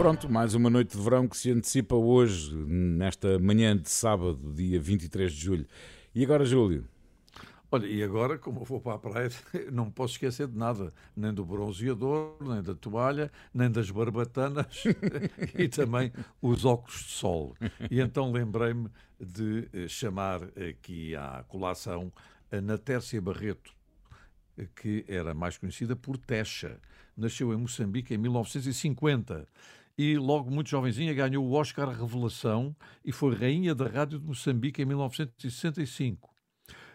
[0.02, 4.82] Pronto, mais uma noite de verão que se antecipa hoje, nesta manhã de sábado, dia
[4.82, 5.68] 23 de julho.
[6.16, 6.88] E agora, Júlio?
[7.72, 9.30] Olha, e agora, como eu vou para a praia,
[9.72, 14.86] não me posso esquecer de nada, nem do bronzeador, nem da toalha, nem das barbatanas
[15.56, 17.56] e também os óculos de sol.
[17.92, 18.90] E então lembrei-me
[19.20, 22.12] de eh, chamar aqui à colação
[22.52, 23.72] a Natércia Barreto,
[24.76, 26.80] que era mais conhecida por Techa.
[27.16, 29.48] Nasceu em Moçambique em 1950
[29.98, 34.82] e logo muito jovenzinha ganhou o Oscar Revelação e foi rainha da rádio de Moçambique
[34.82, 36.30] em 1965.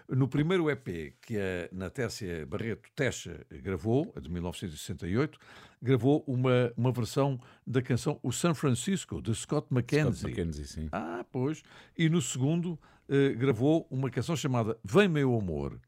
[0.09, 5.37] No primeiro EP que a Natécia Barreto Techa gravou, de 1968,
[5.83, 10.15] gravou uma, uma versão da canção O San Francisco, de Scott McKenzie.
[10.15, 10.89] Scott McKenzie, sim.
[10.93, 11.63] Ah, pois.
[11.99, 12.79] E no segundo
[13.09, 15.81] eh, gravou uma canção chamada Vem Meu Amor.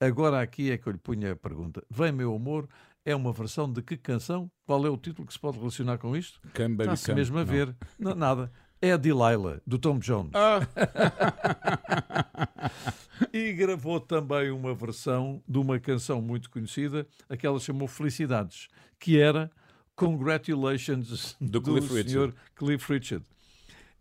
[0.00, 1.84] Agora aqui é que eu lhe punha a pergunta.
[1.90, 2.68] Vem Meu Amor
[3.04, 4.50] é uma versão de que canção?
[4.66, 6.40] Qual é o título que se pode relacionar com isto?
[6.54, 7.52] Come Baby Está-se mesmo a Não.
[7.52, 7.76] ver.
[7.98, 8.50] Não, nada.
[8.82, 10.30] É a Delilah, do Tom Jones.
[10.34, 10.60] Ah.
[13.32, 19.50] e gravou também uma versão de uma canção muito conhecida, aquela chamou Felicidades, que era
[19.94, 22.34] Congratulations Do do, Cliff Richard.
[22.56, 23.24] Cliff Richard.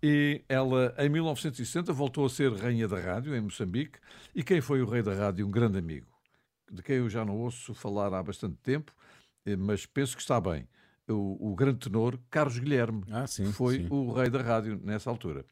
[0.01, 3.99] E ela, em 1960, voltou a ser rainha da rádio em Moçambique.
[4.33, 5.45] E quem foi o rei da rádio?
[5.45, 6.07] Um grande amigo,
[6.71, 8.93] de quem eu já não ouço falar há bastante tempo,
[9.45, 10.67] eh, mas penso que está bem.
[11.07, 13.87] O, o grande tenor Carlos Guilherme Ah, sim, foi sim.
[13.89, 15.43] o rei da rádio nessa altura.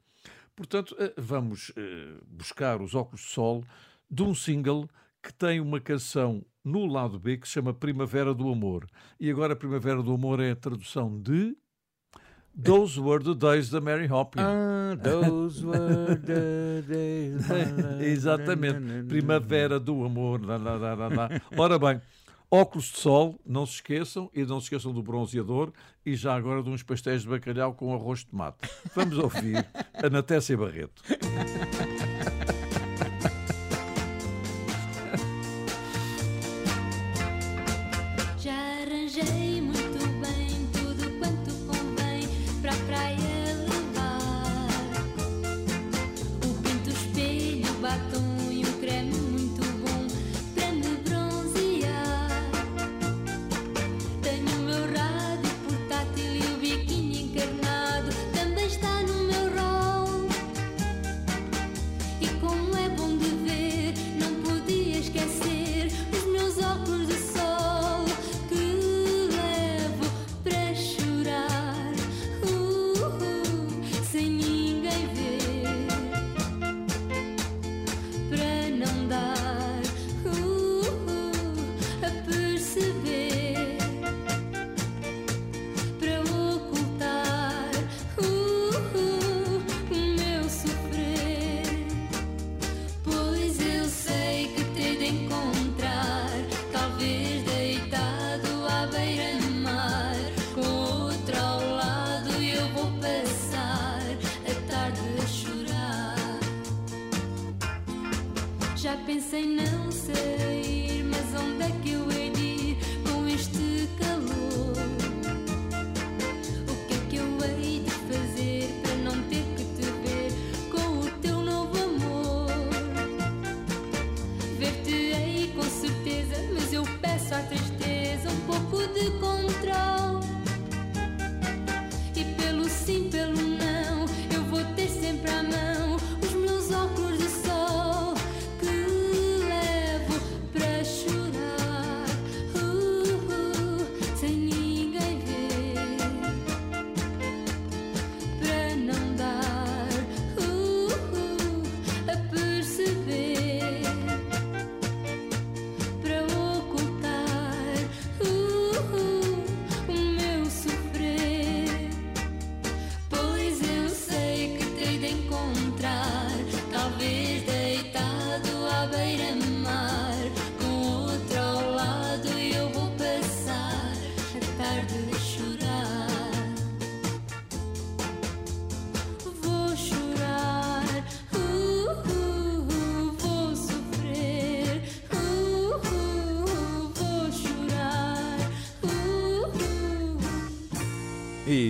[0.56, 3.64] Portanto, eh, vamos eh, buscar os óculos de sol
[4.10, 4.88] de um single
[5.22, 8.88] que tem uma canção no lado B que se chama Primavera do Amor.
[9.20, 11.56] E agora Primavera do Amor é a tradução de
[12.60, 14.44] Those Were the Days da Mary Hopkins.
[14.44, 17.46] Ah, those were the days.
[18.02, 19.08] Exatamente.
[19.08, 20.44] Primavera do amor.
[20.44, 21.30] Lá, lá, lá, lá.
[21.56, 22.02] Ora bem,
[22.50, 25.72] óculos de sol, não se esqueçam, e não se esqueçam do bronzeador
[26.04, 28.58] e já agora de uns pastéis de bacalhau com arroz de tomate.
[28.96, 31.04] Vamos ouvir a Natécia Barreto.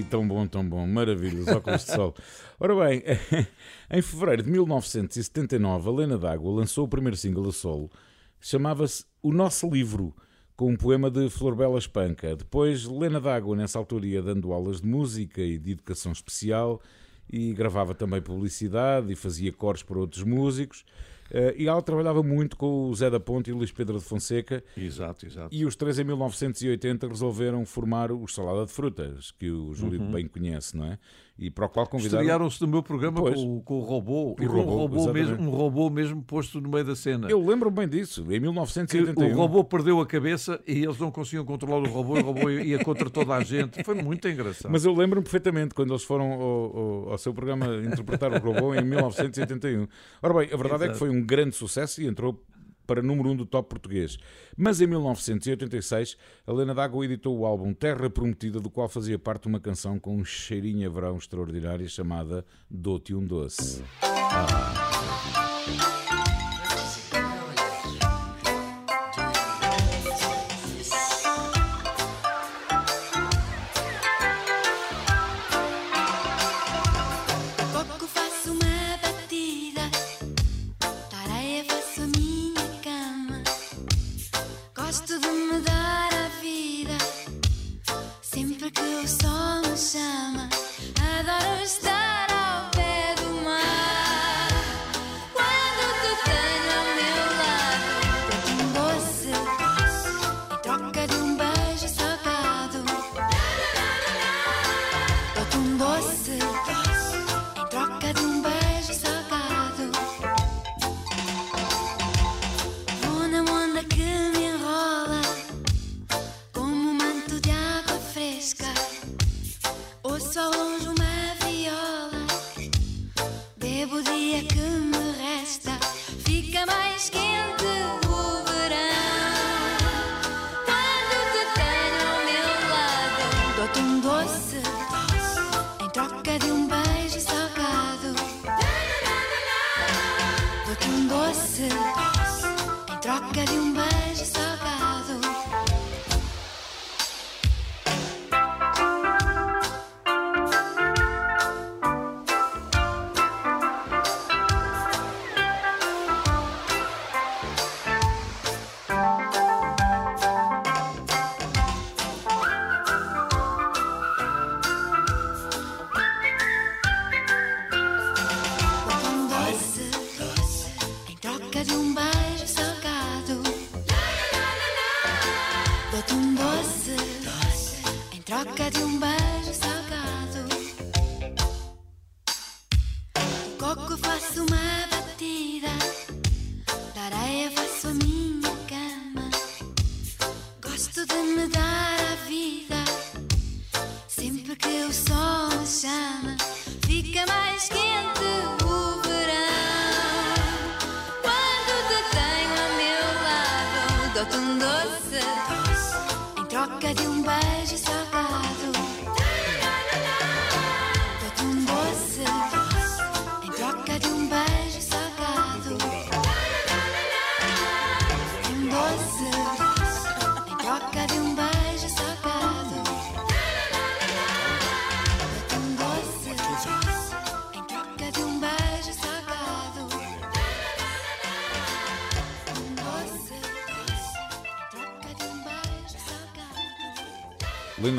[0.07, 2.15] tão bom, tão bom, maravilha, os óculos de sol.
[2.59, 3.03] Ora bem,
[3.91, 7.91] em fevereiro de 1979, a Lena D'Água lançou o primeiro single a solo,
[8.39, 10.15] chamava-se O Nosso Livro,
[10.55, 12.35] com um poema de Florbela Espanca.
[12.35, 16.81] Depois, Lena D'Água, nessa altura, ia dando aulas de música e de educação especial
[17.29, 20.85] e gravava também publicidade e fazia cores para outros músicos.
[21.31, 24.03] Uh, e ela trabalhava muito com o Zé da Ponte e o Luís Pedro de
[24.03, 24.63] Fonseca.
[24.75, 25.53] Exato, exato.
[25.53, 30.11] E os três, em 1980, resolveram formar o Salada de Frutas, que o Júlio uhum.
[30.11, 30.99] bem conhece, não é?
[31.39, 32.21] E para o qual convidaram...
[32.21, 35.49] Estrearam-se no meu programa com, com, o robô, o e robô, um, robô mesmo, um
[35.49, 37.29] robô mesmo posto no meio da cena.
[37.29, 39.13] Eu lembro bem disso, em 1981.
[39.13, 42.25] Que o robô perdeu a cabeça e eles não conseguiam controlar o robô e o
[42.25, 43.83] robô ia contra toda a gente.
[43.83, 44.71] Foi muito engraçado.
[44.71, 48.73] Mas eu lembro-me perfeitamente quando eles foram ao, ao, ao, seu programa interpretar o robô
[48.73, 49.87] em 1981.
[50.21, 50.83] Ora bem, a verdade Exato.
[50.85, 52.43] é que foi um grande sucesso e entrou
[52.87, 54.17] para número 1 um do top português.
[54.55, 56.17] Mas em 1986,
[56.47, 60.15] a Lena D'Água editou o álbum Terra Prometida, do qual fazia parte uma canção com
[60.15, 63.83] um cheirinho a verão extraordinária chamada Dou-te um Doce.
[64.01, 66.06] Ah.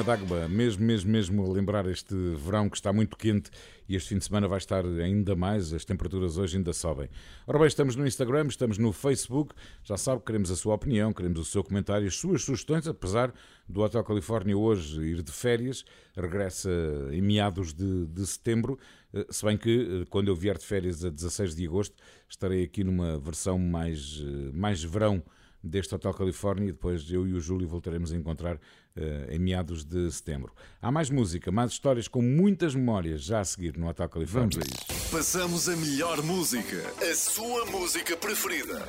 [0.08, 3.50] Dagba, mesmo, mesmo, mesmo a lembrar este verão que está muito quente
[3.86, 7.10] e este fim de semana vai estar ainda mais, as temperaturas hoje ainda sobem.
[7.46, 9.54] Ora bem, estamos no Instagram, estamos no Facebook,
[9.84, 13.34] já sabe, queremos a sua opinião, queremos o seu comentário, as suas sugestões, apesar
[13.68, 15.84] do Hotel Califórnia hoje ir de férias,
[16.16, 16.70] regressa
[17.12, 18.78] em meados de, de setembro,
[19.12, 21.94] eh, se bem que eh, quando eu vier de férias a 16 de agosto
[22.26, 25.22] estarei aqui numa versão mais, eh, mais verão
[25.62, 29.84] deste Hotel Califórnia e depois eu e o Júlio voltaremos a encontrar uh, em meados
[29.84, 30.52] de setembro.
[30.80, 34.60] Há mais música, mais histórias com muitas memórias já a seguir no Hotel Califórnia.
[34.60, 35.10] Vamos a isso.
[35.10, 38.86] Passamos a melhor música, a sua música preferida.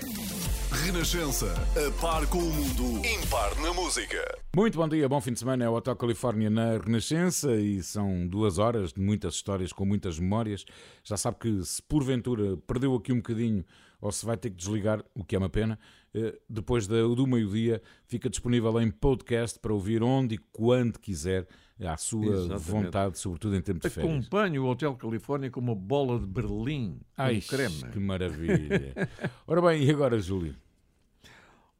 [0.85, 4.37] Renascença, a par com o mundo, impar na música.
[4.55, 5.65] Muito bom dia, bom fim de semana.
[5.65, 10.19] É o Hotel Califórnia na Renascença e são duas horas de muitas histórias com muitas
[10.19, 10.65] memórias.
[11.03, 13.65] Já sabe que se porventura perdeu aqui um bocadinho
[14.01, 15.77] ou se vai ter que desligar, o que é uma pena.
[16.13, 21.47] Eh, depois do meio-dia, fica disponível em podcast para ouvir onde e quando quiser,
[21.79, 22.71] à sua Exatamente.
[22.71, 24.13] vontade, sobretudo em tempo de férias.
[24.13, 27.83] Acompanho o Hotel Califórnia com uma bola de Berlim Ai, creme.
[27.91, 28.93] que maravilha.
[29.47, 30.55] Ora bem, e agora, Júlio?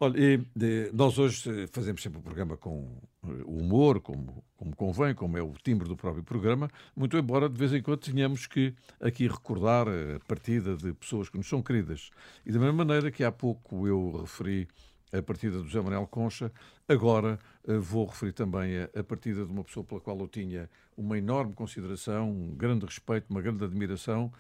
[0.02, 5.14] Olha, e, nós hoje eh, fazemos sempre o programa com eh, humor, como, como convém,
[5.14, 8.74] como é o timbre do próprio programa, muito embora de vez em quando tenhamos que
[9.02, 12.12] aqui recordar a partida de pessoas que nos são queridas.
[12.46, 14.70] E da mesma maneira que há pouco eu referi
[15.12, 16.50] a partida do José Manuel Concha,
[16.88, 20.70] agora eh, vou referir também a, a partida de uma pessoa pela qual eu tinha
[20.96, 24.32] uma enorme consideração, um grande respeito, uma grande admiração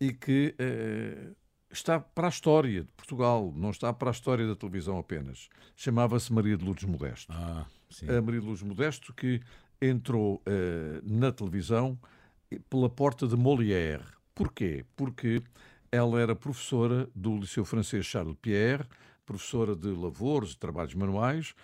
[0.00, 1.30] e que eh,
[1.76, 5.48] está para a história de Portugal, não está para a história da televisão apenas.
[5.74, 7.32] Chamava-se Maria de Lourdes Modesto.
[7.32, 7.66] Ah.
[8.08, 9.40] A Maria de Lourdes Modesto que
[9.80, 11.98] entrou eh, na televisão
[12.70, 14.04] pela porta de Molière.
[14.34, 14.84] Porquê?
[14.96, 15.42] Porque
[15.90, 18.84] ela era professora do Liceu Francês Charles Pierre,
[19.24, 21.54] professora de lavores e trabalhos manuais,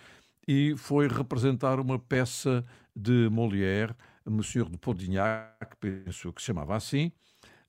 [0.47, 2.65] e foi representar uma peça
[2.95, 3.95] de Molière,
[4.25, 7.11] Monsieur de Podignac, penso que se chamava assim,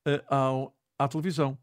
[0.04, 0.22] eh,
[0.98, 1.58] à televisão.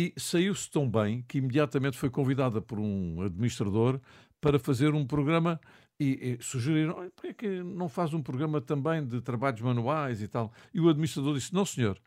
[0.00, 4.00] E saiu-se tão bem que imediatamente foi convidada por um administrador
[4.40, 5.60] para fazer um programa
[5.98, 10.22] e, e sugeriram, "Olha, porquê é que não faz um programa também de trabalhos manuais
[10.22, 10.50] e tal?
[10.72, 12.00] E o administrador disse, não senhor,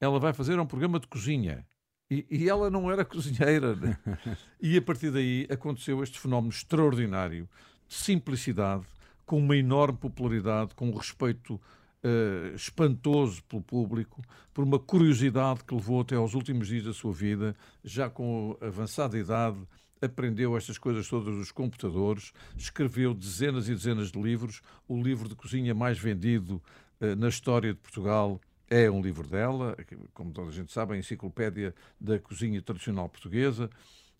[0.00, 1.64] ela vai fazer um programa de cozinha.
[2.10, 3.76] E, e ela não era cozinheira.
[3.76, 3.96] né?
[4.60, 7.48] e a partir daí aconteceu este fenómeno extraordinário
[7.86, 8.84] de simplicidade,
[9.24, 11.60] com uma enorme popularidade, com respeito
[12.02, 14.22] eh, espantoso pelo público,
[14.52, 19.18] por uma curiosidade que levou até aos últimos dias da sua vida, já com avançada
[19.18, 19.58] idade,
[20.00, 24.62] aprendeu estas coisas todas dos computadores, escreveu dezenas e dezenas de livros.
[24.86, 26.62] O livro de cozinha mais vendido
[27.00, 29.76] eh, na história de Portugal é um livro dela,
[30.12, 33.70] como toda a gente sabe, a Enciclopédia da Cozinha Tradicional Portuguesa.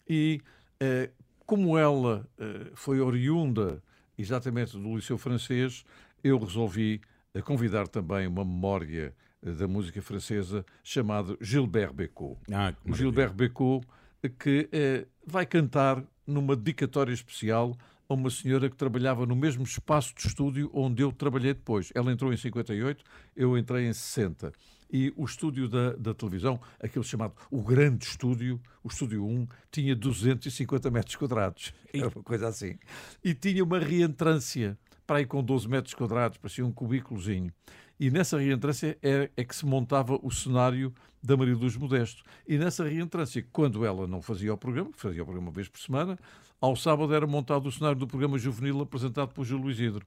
[0.09, 0.41] E
[0.81, 1.11] eh,
[1.45, 3.83] como ela eh, foi oriunda
[4.17, 5.85] exatamente do Liceu Francês,
[6.25, 7.01] eu resolvi
[7.39, 12.39] eh, convidar também uma memória eh, da música francesa chamado Gilbert Bécaud.
[12.53, 12.95] Ah, o.
[12.95, 13.87] Gilbert Bécaud
[14.23, 17.77] eh, que eh, vai cantar numa dedicatória especial
[18.09, 21.93] a uma senhora que trabalhava no mesmo espaço de estúdio onde eu trabalhei depois.
[21.95, 23.05] Ela entrou em 58,
[23.37, 24.53] eu entrei em 60.
[24.91, 29.95] E o estúdio da, da televisão, aquele chamado o grande estúdio, o estúdio 1, tinha
[29.95, 31.75] 250 metros quadrados.
[31.93, 32.79] Era uma coisa assim.
[33.23, 34.79] E tinha uma reentrância,
[35.09, 37.51] para aí com 12 metros quadrados, parecia um cubículozinho.
[37.99, 42.23] E nessa reentrância é, é que se montava o cenário da Maria Luz Modesto.
[42.47, 45.81] E nessa reentrância, quando ela não fazia o programa, fazia o programa uma vez por
[45.81, 46.19] semana,
[46.61, 50.05] ao sábado era montado o cenário do programa juvenil apresentado por Júlio Luís Hidro.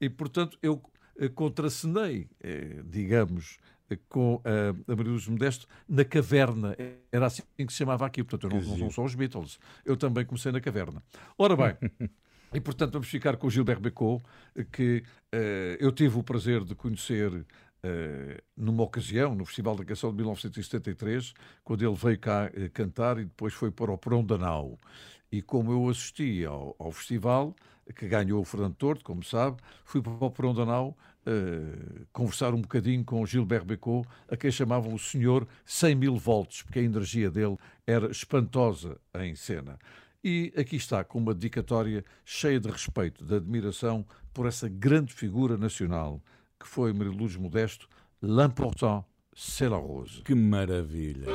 [0.00, 0.82] E, portanto, eu
[1.16, 3.58] eh, contracenei, eh, digamos,
[3.88, 6.76] eh, com a Maria Luz Modesto na caverna.
[7.12, 8.24] Era assim que se chamava aqui.
[8.24, 9.60] Portanto, eu não, não são só os Beatles.
[9.84, 11.00] Eu também comecei na caverna.
[11.38, 12.08] Ora bem,
[12.54, 14.22] e portanto vamos ficar com o Gilbert Bécaud,
[14.72, 15.02] que
[15.32, 17.44] eh, eu tive o prazer de conhecer
[17.82, 23.18] eh, numa ocasião, no Festival da Canção de 1973, quando ele veio cá eh, cantar
[23.18, 24.78] e depois foi para o Porão da Nau.
[25.32, 27.54] E como eu assisti ao, ao festival,
[27.94, 32.54] que ganhou o Fernando Torto, como sabe, fui para o Porão da Nau eh, conversar
[32.54, 36.78] um bocadinho com o Gilbert Bécaud, a quem chamavam o senhor 100 mil volts, porque
[36.78, 37.56] a energia dele
[37.86, 39.78] era espantosa em cena.
[40.26, 45.58] E aqui está, com uma dedicatória cheia de respeito, de admiração por essa grande figura
[45.58, 46.18] nacional
[46.58, 47.86] que foi Maria Luz Modesto,
[48.22, 49.04] l'important,
[49.36, 50.22] c'est la rose.
[50.22, 51.26] Que maravilha.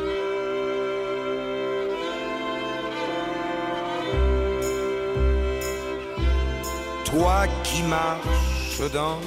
[7.05, 9.19] Toi qui marches dans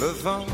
[0.00, 0.46] le vent,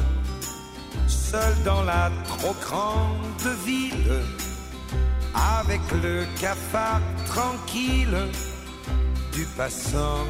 [1.09, 4.49] seul dans la trop grande ville,
[5.35, 8.16] avec le cafard tranquille
[9.32, 10.27] du passant.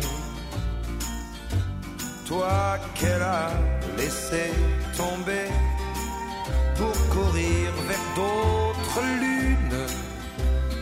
[2.27, 3.51] Toi qu'elle a
[3.97, 4.53] laissé
[4.97, 5.49] tomber
[6.77, 9.87] pour courir vers d'autres lunes,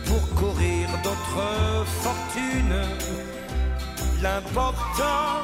[0.05, 2.81] pour courir d'autres fortunes.
[4.21, 5.43] L'important,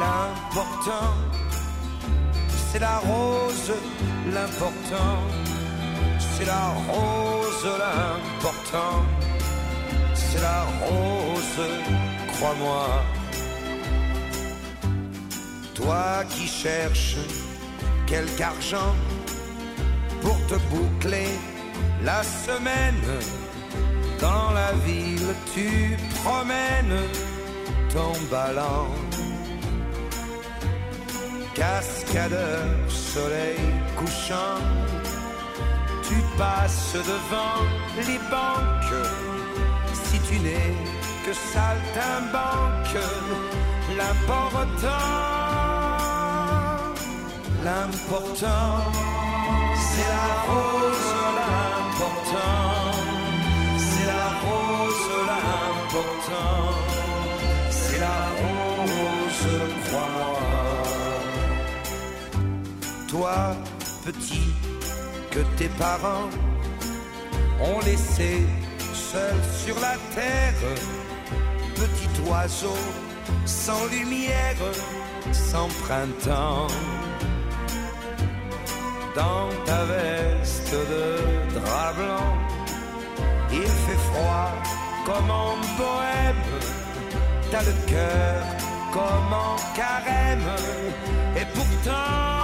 [0.00, 1.14] l'important,
[2.72, 3.72] c'est la rose,
[4.32, 5.18] l'important,
[6.20, 8.96] c'est la rose, l'important,
[10.14, 11.68] c'est la rose,
[12.32, 12.86] crois-moi.
[15.74, 17.16] Toi qui cherches
[18.06, 18.94] quelque argent
[20.22, 21.30] pour te boucler
[22.04, 23.06] la semaine,
[24.20, 27.00] dans la ville tu promènes
[27.92, 28.88] ton ballon.
[31.54, 33.58] Cascadeur, soleil
[33.96, 34.60] couchant,
[36.10, 37.62] tu passes devant
[38.06, 39.06] les banques,
[39.92, 40.74] si tu n'es
[41.24, 42.96] que saltimbanque,
[43.96, 44.88] l'important,
[47.64, 48.72] l'important,
[49.84, 52.66] c'est la rose, l'important,
[53.86, 56.58] c'est la rose, l'important,
[57.70, 59.46] c'est la rose,
[59.84, 60.38] crois-moi.
[63.08, 63.36] Toi,
[64.04, 64.48] petit,
[65.30, 66.28] que tes parents
[67.60, 68.46] ont laissé
[68.92, 70.54] seul sur la terre,
[71.74, 72.76] petit oiseau
[73.44, 74.56] sans lumière,
[75.32, 76.66] sans printemps.
[79.14, 82.32] Dans ta veste de drap blanc,
[83.52, 84.52] il fait froid
[85.06, 86.44] comme en bohème,
[87.50, 88.42] t'as le cœur
[88.92, 90.50] comme en carême,
[91.36, 92.39] et pourtant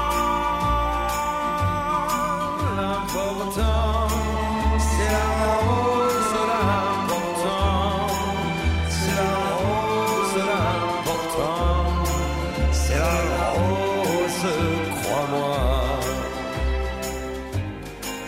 [2.76, 4.08] l'important,
[4.78, 5.30] c'est la
[5.66, 8.06] rose, l'important,
[8.96, 11.76] c'est la rose, l'important,
[12.72, 14.46] c'est la rose,
[15.02, 15.58] crois-moi.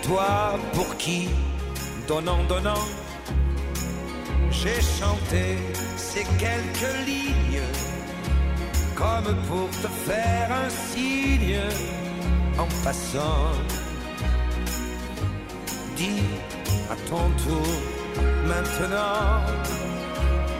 [0.02, 1.28] Toi pour qui,
[2.06, 2.86] donnant, donnant,
[4.50, 5.58] j'ai chanté
[5.96, 7.66] ces quelques lignes,
[8.96, 11.60] comme pour te faire un signe
[12.58, 13.52] en passant
[15.98, 16.22] dis
[16.92, 17.74] à ton tour
[18.46, 19.42] maintenant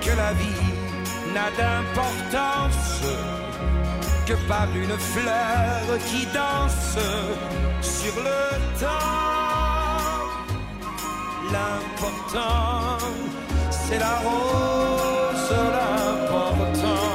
[0.04, 0.66] que la vie
[1.34, 3.02] n'a d'importance
[4.26, 6.98] que par une fleur qui danse
[7.80, 8.40] sur le
[8.82, 9.18] temps.
[11.54, 12.98] L'important,
[13.70, 17.07] c'est la rose, l'important,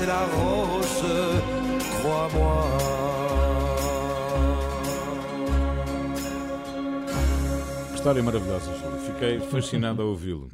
[0.00, 1.04] c'est la rose,
[2.00, 2.64] crois-moi.
[7.94, 8.98] História maravilhosa, Júlio.
[9.06, 10.48] Fiquei fascinado a ouvi-lo.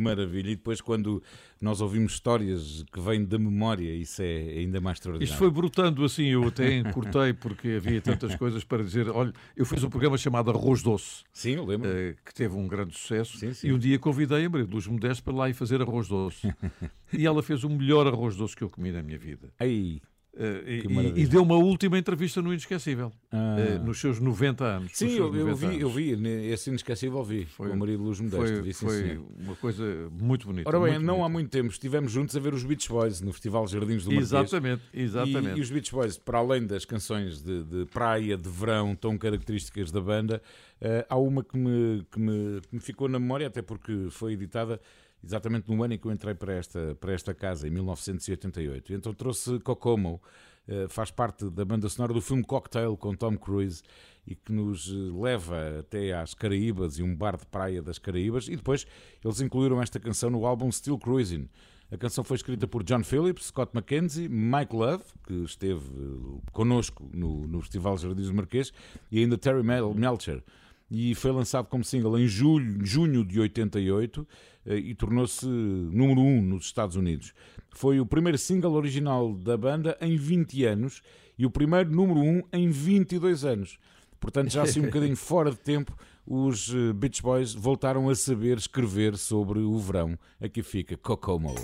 [0.00, 0.50] Maravilha.
[0.50, 1.22] E depois, quando
[1.60, 5.30] nós ouvimos histórias que vêm da memória, isso é ainda mais extraordinário.
[5.30, 9.08] Isto foi brotando assim, eu até encurtei porque havia tantas coisas para dizer.
[9.10, 11.22] Olha, eu fiz um programa chamado Arroz Doce.
[11.32, 11.88] Sim, eu lembro.
[11.90, 13.36] eh, que teve um grande sucesso.
[13.38, 13.68] Sim, sim.
[13.68, 16.52] E um dia convidei a Maria Luz Modesto para lá ir fazer arroz doce.
[17.12, 19.52] e ela fez o melhor arroz doce que eu comi na minha vida.
[19.58, 20.00] Aí.
[20.32, 23.56] Que e- e, deu uma última entrevista no Inesquecível, Ah.
[23.58, 24.92] eh, nos seus 90 anos.
[24.94, 25.94] Sim, eu, eu 90 vi, eu anos.
[25.94, 28.96] vi, né, esse inesquecível vi, com a Maria de Luz Modesto, Foi, vi, sim, foi
[29.02, 29.24] senhor.
[29.38, 30.68] uma coisa muito bonita.
[30.68, 31.24] Ora bem, não bonita.
[31.24, 34.32] há muito tempo estivemos juntos a ver os Beach Boys no Festival Jardins do Marquês.
[34.32, 35.56] Exatamente, exatamente.
[35.56, 39.18] E, e os Beach Boys, para além das canções de, de praia, de verão, tão
[39.18, 40.40] características da banda,
[40.80, 44.34] eh, há uma que me, que, me, que me ficou na memória, até porque foi
[44.34, 44.80] editada
[45.22, 48.92] exatamente no ano em que eu entrei para esta, para esta casa, em 1988.
[48.92, 50.20] Então trouxe Kokomo,
[50.68, 53.82] eh, faz parte da banda sonora do filme Cocktail com Tom Cruise
[54.26, 58.48] e que nos eh, leva até às Caraíbas e um bar de praia das Caraíbas.
[58.48, 58.86] E depois
[59.24, 61.48] eles incluíram esta canção no álbum Still Cruising.
[61.92, 67.10] A canção foi escrita por John Phillips, Scott McKenzie, Mike Love, que esteve eh, connosco
[67.12, 68.72] no, no Festival Jardins do Marquês,
[69.10, 70.42] e ainda Terry Mel- Melcher.
[70.88, 74.34] E foi lançado como single em julho, junho de 88 eh,
[74.66, 77.32] e tornou-se número 1 um nos Estados Unidos.
[77.70, 81.02] Foi o primeiro single original da banda em 20 anos
[81.38, 83.78] e o primeiro número 1 um em 22 anos.
[84.18, 85.96] Portanto, já assim um bocadinho fora de tempo,
[86.26, 90.18] os eh, Beach Boys voltaram a saber escrever sobre o verão.
[90.40, 91.54] Aqui fica Kokomo.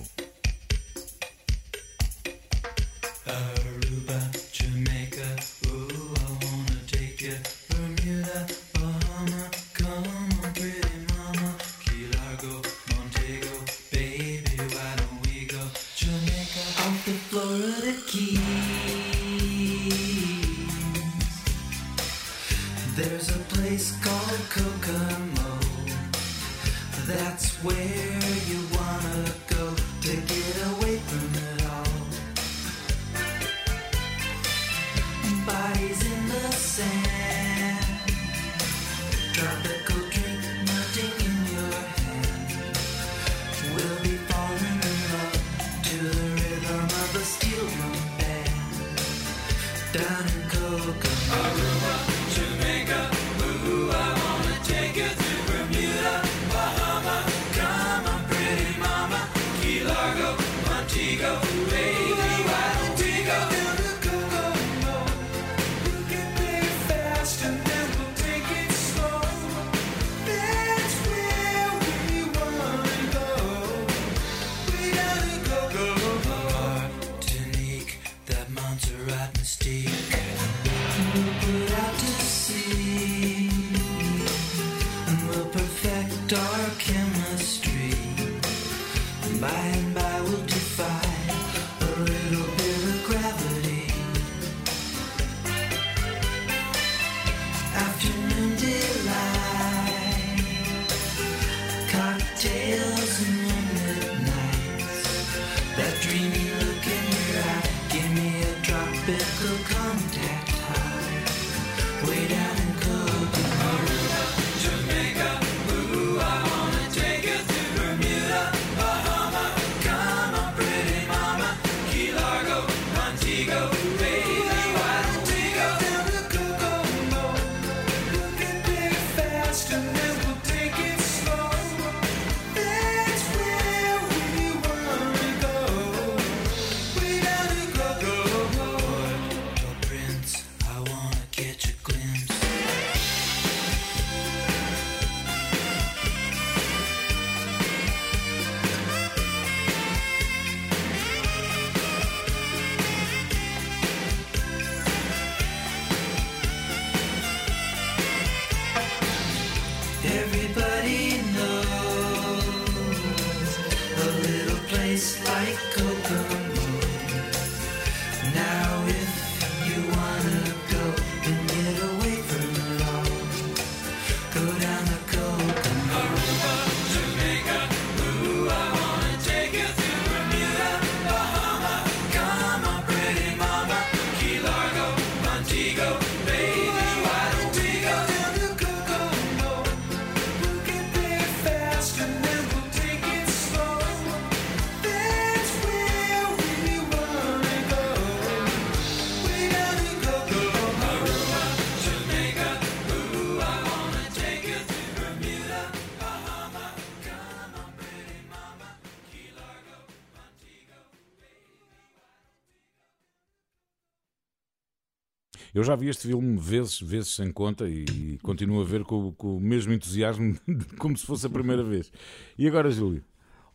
[215.56, 219.10] Eu já vi este filme vezes, vezes sem conta e, e continuo a ver com,
[219.12, 220.36] com o mesmo entusiasmo
[220.78, 221.90] como se fosse a primeira vez.
[222.36, 223.02] E agora, Júlio?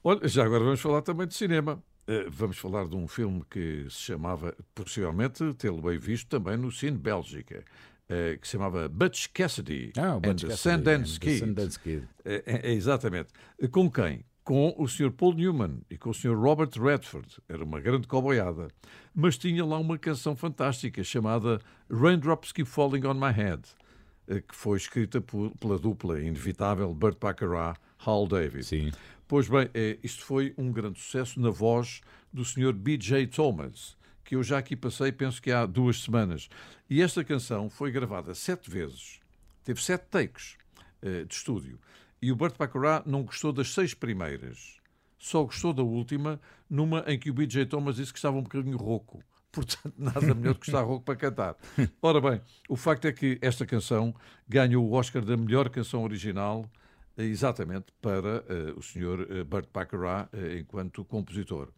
[0.04, 1.80] Olha, já agora vamos falar também de cinema.
[2.08, 6.72] Eh, Vamos falar de um filme que se chamava, possivelmente tê-lo bem visto também no
[6.72, 7.64] Cine Bélgica,
[8.10, 11.40] eh, que se chamava Butch Cassidy Ah, and Butch the Cassidy Sundance the Kid.
[11.40, 12.08] Sundance Kid.
[12.26, 13.30] É- é exatamente.
[13.72, 14.26] Com quem?
[14.44, 15.12] Com o Sr.
[15.12, 16.36] Paul Newman e com o Sr.
[16.36, 17.38] Robert Redford.
[17.48, 18.70] Era uma grande coboiada.
[19.14, 21.60] Mas tinha lá uma canção fantástica chamada
[21.90, 23.62] Raindrops Keep Falling on My Head,
[24.28, 28.64] eh, que foi escrita por- pela dupla inevitável Burt Bacharach, Hal David.
[28.66, 28.92] Sim.
[29.28, 32.02] Pois bem, eh, isto foi um grande sucesso na voz
[32.34, 32.74] do Sr.
[32.74, 33.28] B.J.
[33.28, 33.96] Thomas,
[34.26, 36.50] que eu já aqui passei, penso que há duas semanas.
[36.90, 39.20] E esta canção foi gravada sete vezes.
[39.64, 40.58] Teve sete takes
[41.04, 41.78] eh, de estúdio.
[42.22, 44.80] E o Burt Bacharach não gostou das seis primeiras.
[45.18, 46.40] Só gostou da última,
[46.70, 47.66] numa em que o B.J.
[47.66, 49.24] Thomas disse que estava um bocadinho rouco.
[49.52, 51.58] Portanto, nada melhor do que estar rouco para cantar.
[52.02, 54.16] Ora bem, o facto é que esta canção
[54.48, 56.70] ganhou o Oscar da melhor canção original
[57.18, 59.28] eh, exatamente para eh, o Sr.
[59.30, 61.70] eh, Burt Bacharach eh, enquanto compositor.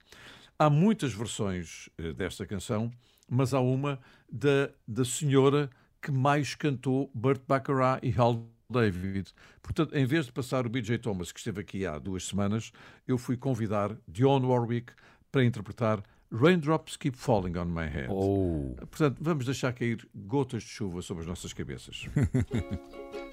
[0.59, 2.91] Há muitas versões eh, desta canção,
[3.29, 3.99] mas há uma
[4.31, 5.69] da, da senhora
[6.01, 9.29] que mais cantou Burt Bacharach e Hal David.
[9.61, 10.97] Portanto, em vez de passar o B.J.
[10.99, 12.71] Thomas, que esteve aqui há duas semanas,
[13.07, 14.93] eu fui convidar Dionne Warwick
[15.31, 18.09] para interpretar Raindrops Keep Falling on My Head.
[18.09, 18.75] Oh.
[18.89, 22.07] Portanto, vamos deixar cair gotas de chuva sobre as nossas cabeças.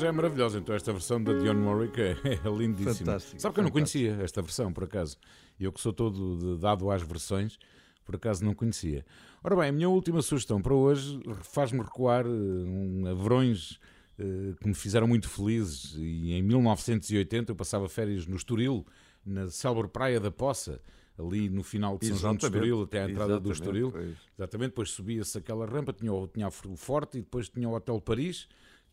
[0.00, 2.94] já é maravilhosa, então esta versão da Dionne Warwick é, é lindíssima.
[2.94, 5.18] Fantástico, Sabe que eu não conhecia esta versão, por acaso.
[5.58, 7.58] Eu que sou todo dado às versões,
[8.02, 9.04] por acaso não conhecia.
[9.44, 13.78] Ora bem, a minha última sugestão para hoje faz-me recuar eh, um, a verões
[14.18, 15.94] eh, que me fizeram muito felizes.
[15.98, 18.86] E em 1980 eu passava férias no Estoril,
[19.24, 20.80] na célebre Praia da Poça,
[21.18, 23.92] ali no final de São João Exatamente, Estoril, até à entrada do exatamente, Estoril.
[23.92, 24.16] pois.
[24.38, 28.48] Exatamente, depois subia-se aquela rampa, tinha, tinha o Forte e depois tinha o Hotel Paris,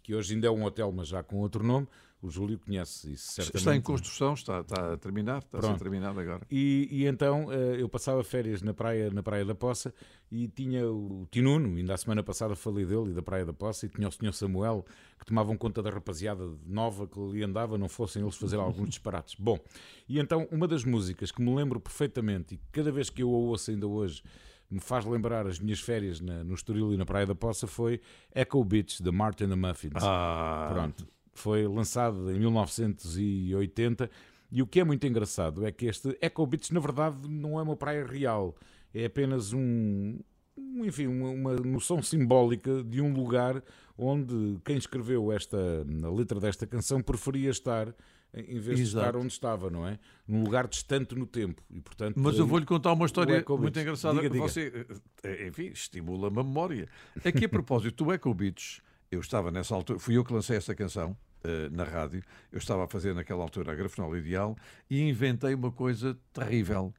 [0.07, 1.85] que hoje ainda é um hotel, mas já com outro nome.
[2.21, 3.57] O Júlio conhece isso certamente.
[3.57, 5.83] Está em construção, está, está a terminar, está a ser Pronto.
[5.83, 6.47] terminado agora.
[6.49, 9.93] E, e então eh, eu passava férias na praia, na praia da Poça
[10.31, 13.85] e tinha o Tinuno, ainda a semana passada falei dele e da Praia da Poça,
[13.85, 14.31] e tinha o Sr.
[14.31, 14.85] Samuel
[15.19, 19.35] que tomavam conta da rapaziada nova que ali andava, não fossem eles fazer alguns disparates.
[19.37, 19.59] Bom,
[20.07, 23.29] e então uma das músicas que me lembro perfeitamente e que cada vez que eu
[23.29, 24.23] a ouço ainda hoje
[24.69, 28.01] me faz lembrar as minhas férias na- no Estoril e na Praia da Poça foi
[28.35, 29.93] Echo Beach, de Martin and the Muffins.
[30.03, 30.69] Ah.
[30.73, 31.07] Pronto.
[31.33, 34.09] Foi lançado em 1980
[34.51, 37.63] e o que é muito engraçado é que este Echo Beach, na verdade, não é
[37.63, 38.55] uma praia real.
[38.93, 40.19] É apenas um,
[40.57, 43.61] um, enfim, uma, uma noção simbólica de um lugar
[43.97, 47.93] onde quem escreveu esta, a letra desta canção preferia estar
[48.33, 49.05] em vez de Exato.
[49.05, 49.97] estar onde estava, não é?
[50.27, 51.61] Num lugar distante no tempo.
[51.71, 54.15] E, portanto, Mas eu vou-lhe contar uma o história muito engraçada.
[54.15, 54.43] Diga, diga.
[54.43, 54.85] Você,
[55.23, 56.87] eh, enfim, estimula a memória.
[57.23, 60.75] Aqui, a propósito do Echo Beach, eu estava nessa altura, fui eu que lancei esta
[60.75, 62.21] canção eh, na rádio,
[62.51, 64.55] eu estava a fazer naquela altura a Grafinol Ideal
[64.89, 66.93] e inventei uma coisa terrível.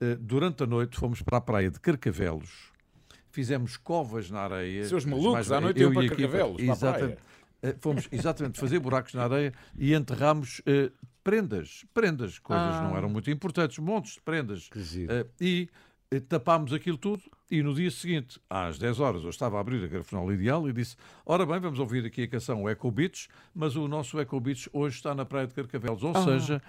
[0.00, 2.72] Eh, durante a noite fomos para a praia de Carcavelos,
[3.34, 4.84] fizemos covas na areia.
[4.86, 6.08] Seus Os malucos, à noite iam para.
[6.08, 6.62] Carcavelos.
[6.62, 7.18] Exatamente.
[7.62, 10.90] Eh, Fomos exatamente fazer buracos na areia e enterramos eh,
[11.22, 12.82] prendas, prendas, coisas Ah.
[12.82, 14.68] não eram muito importantes, montes de prendas.
[15.08, 15.68] Eh, e
[16.28, 19.86] tapámos aquilo tudo e no dia seguinte, às 10 horas, eu estava a abrir a
[19.88, 20.94] Grafinol Ideal e disse,
[21.26, 24.96] ora bem, vamos ouvir aqui a canção Eco Beach, mas o nosso Eco Beach hoje
[24.96, 26.22] está na Praia de Carcavelos, ou Ah.
[26.24, 26.62] seja,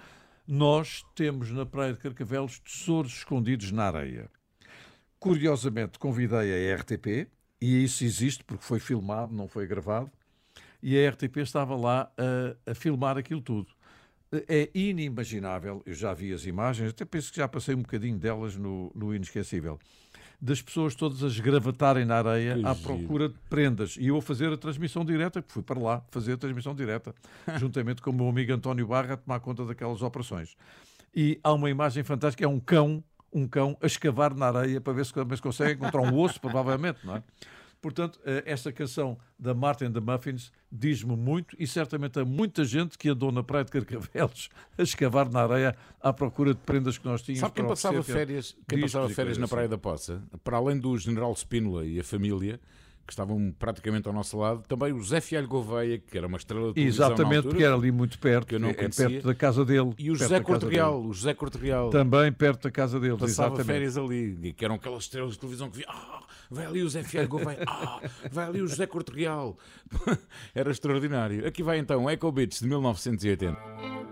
[0.48, 4.30] nós temos na Praia de Carcavelos tesouros escondidos na areia.
[5.18, 7.28] Curiosamente, convidei a RTP,
[7.60, 10.10] e isso existe porque foi filmado, não foi gravado,
[10.82, 13.68] e a RTP estava lá a, a filmar aquilo tudo.
[14.48, 18.56] É inimaginável, eu já vi as imagens, até penso que já passei um bocadinho delas
[18.56, 19.78] no, no Inesquecível,
[20.40, 22.86] das pessoas todas a esgravatarem na areia Que à giro.
[22.86, 23.96] procura de prendas.
[23.96, 27.14] E eu a fazer a transmissão direta, que fui para lá fazer a transmissão direta,
[27.58, 30.54] juntamente com o meu amigo António Barra, a tomar conta daquelas operações.
[31.14, 34.92] E há uma imagem fantástica, é um cão, um cão a escavar na areia para
[34.92, 37.22] ver se se consegue encontrar um osso, provavelmente, não é?
[37.80, 42.98] Portanto, eh, esta canção da Martin the Muffins diz-me muito e certamente há muita gente
[42.98, 47.04] que andou na praia de Carcavelos a escavar na areia à procura de prendas que
[47.04, 47.40] nós tínhamos.
[47.40, 49.54] Sabe quem passava oferecer, férias, quem passava férias na assim.
[49.54, 50.22] Praia da Poça?
[50.42, 52.58] Para além do General Spínola e a família,
[53.06, 56.72] que estavam praticamente ao nosso lado, também o José Fialho Gouveia, que era uma estrela
[56.72, 59.08] de na Exatamente, altura, porque era ali muito perto, que eu não é conhecia.
[59.08, 59.92] perto da casa dele.
[59.98, 61.08] E o José da casa Corte Real, dele.
[61.08, 61.90] o José Corte Real.
[61.90, 63.66] Também perto da casa dele, Passava exatamente.
[63.66, 67.02] férias ali, que eram aquelas estrelas de televisão que via, ah, vai ali o José
[67.04, 68.00] Fialho Gouveia, ah,
[68.30, 69.56] vai ali o José Corte Real.
[70.54, 71.46] era extraordinário.
[71.46, 74.05] Aqui vai então Echo Beats de 1980.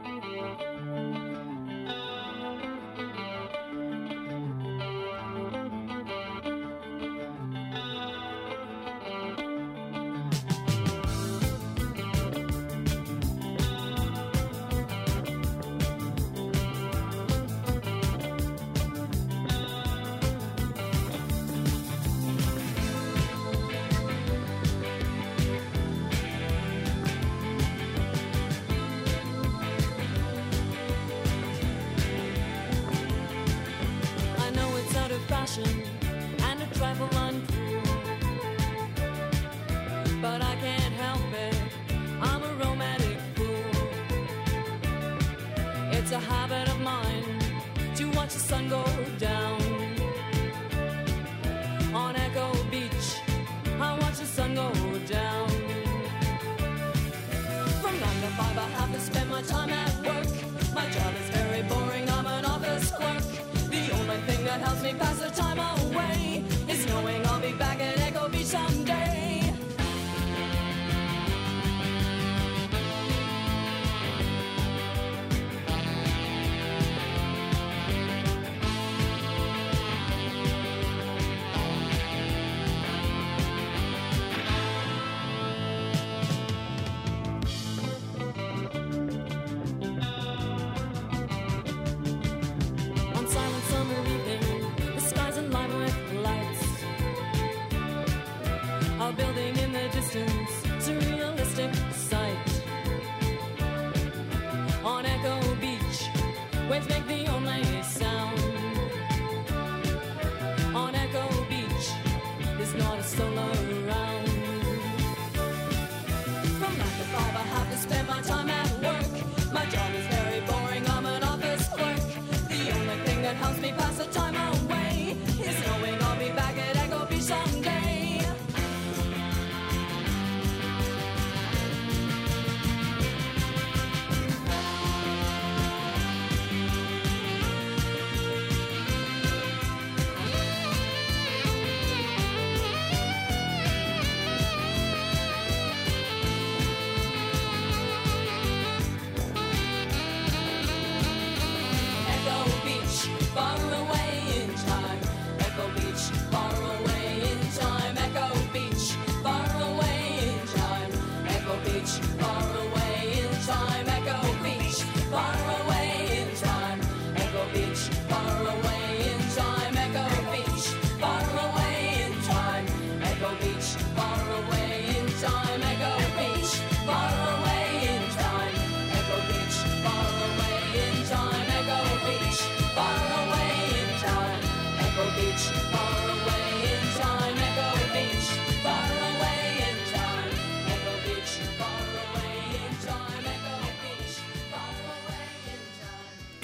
[64.60, 65.33] Helps me pass the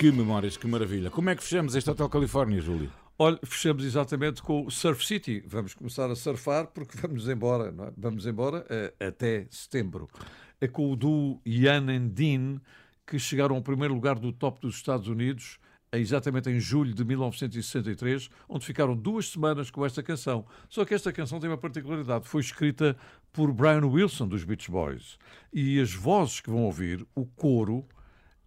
[0.01, 1.11] Que memórias, que maravilha.
[1.11, 2.91] Como é que fechamos este Hotel Califórnia, Júlio?
[3.19, 5.45] Olha, fechamos exatamente com o Surf City.
[5.47, 7.93] Vamos começar a surfar porque vamos embora, é?
[7.99, 10.09] Vamos embora eh, até setembro.
[10.59, 12.63] É com o duo Ian and Dean
[13.07, 15.59] que chegaram ao primeiro lugar do top dos Estados Unidos
[15.93, 20.47] exatamente em julho de 1963, onde ficaram duas semanas com esta canção.
[20.71, 22.27] Só que esta canção tem uma particularidade.
[22.27, 22.97] Foi escrita
[23.31, 25.19] por Brian Wilson, dos Beach Boys.
[25.53, 27.87] E as vozes que vão ouvir, o coro,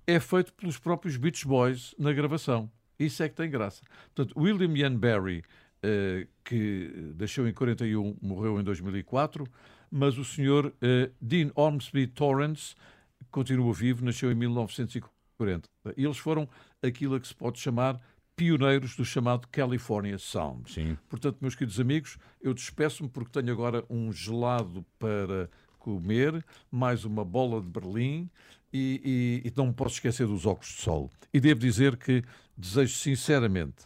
[0.06, 2.70] é feito pelos próprios Beach Boys na gravação.
[3.00, 3.82] Isso é que tem graça.
[4.14, 5.44] Portanto, William Ian Barry,
[5.82, 9.46] eh, que deixou em 41, morreu em 2004,
[9.90, 12.76] mas o senhor eh, Dean Ormsby Torrance
[13.32, 15.68] continua vivo, nasceu em 1940.
[15.98, 16.48] E eles foram
[16.82, 18.00] aquilo a que se pode chamar
[18.36, 20.72] pioneiros do chamado California Sound.
[20.72, 20.98] Sim.
[21.08, 25.50] Portanto, meus queridos amigos, eu despeço-me porque tenho agora um gelado para
[25.88, 28.30] comer, mais uma bola de Berlim
[28.72, 31.12] e, e- e não me posso esquecer dos óculos de sol.
[31.34, 32.24] E devo dizer que
[32.58, 33.86] desejo sinceramente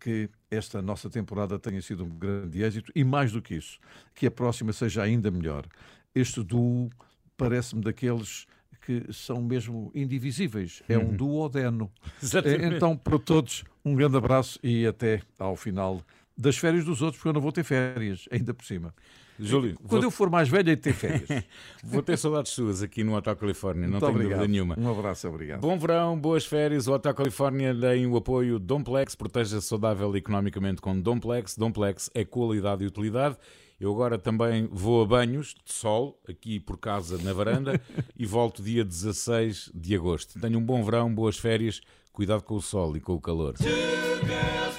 [0.00, 3.78] que esta nossa temporada tenha sido um grande êxito e mais do que isso,
[4.14, 5.64] que a próxima seja ainda melhor.
[6.12, 6.90] Este duo
[7.36, 8.44] parece-me daqueles
[8.80, 10.82] que são mesmo indivisíveis.
[10.88, 11.16] É um Uhum.
[11.16, 11.90] duodeno.
[12.20, 12.74] Exatamente.
[12.74, 16.02] Então, para todos, um grande abraço e até ao final
[16.36, 18.92] das férias dos outros, porque eu não vou ter férias, ainda por cima.
[19.38, 21.44] Júlio, Quando vou- eu for mais velho, hei de ter férias.
[21.84, 24.38] Vou ter saudades suas aqui no Hotel Califórnia, não Muito tenho obrigado.
[24.40, 24.74] dúvida nenhuma.
[24.78, 25.60] Um abraço, obrigado.
[25.60, 26.86] Bom verão, boas férias.
[26.88, 31.56] O Hotel Califórnia tem o apoio Domplex, proteja-se saudável e economicamente com Domplex.
[31.56, 33.36] Domplex é qualidade e utilidade.
[33.80, 37.80] Eu agora também vou a banhos de sol, aqui por casa na varanda,
[38.18, 40.40] e volto dia 16 de agosto.
[40.40, 41.80] Tenham um bom verão, boas férias,
[42.12, 43.54] cuidado com o sol e com o calor.
[43.54, 44.77] Two girls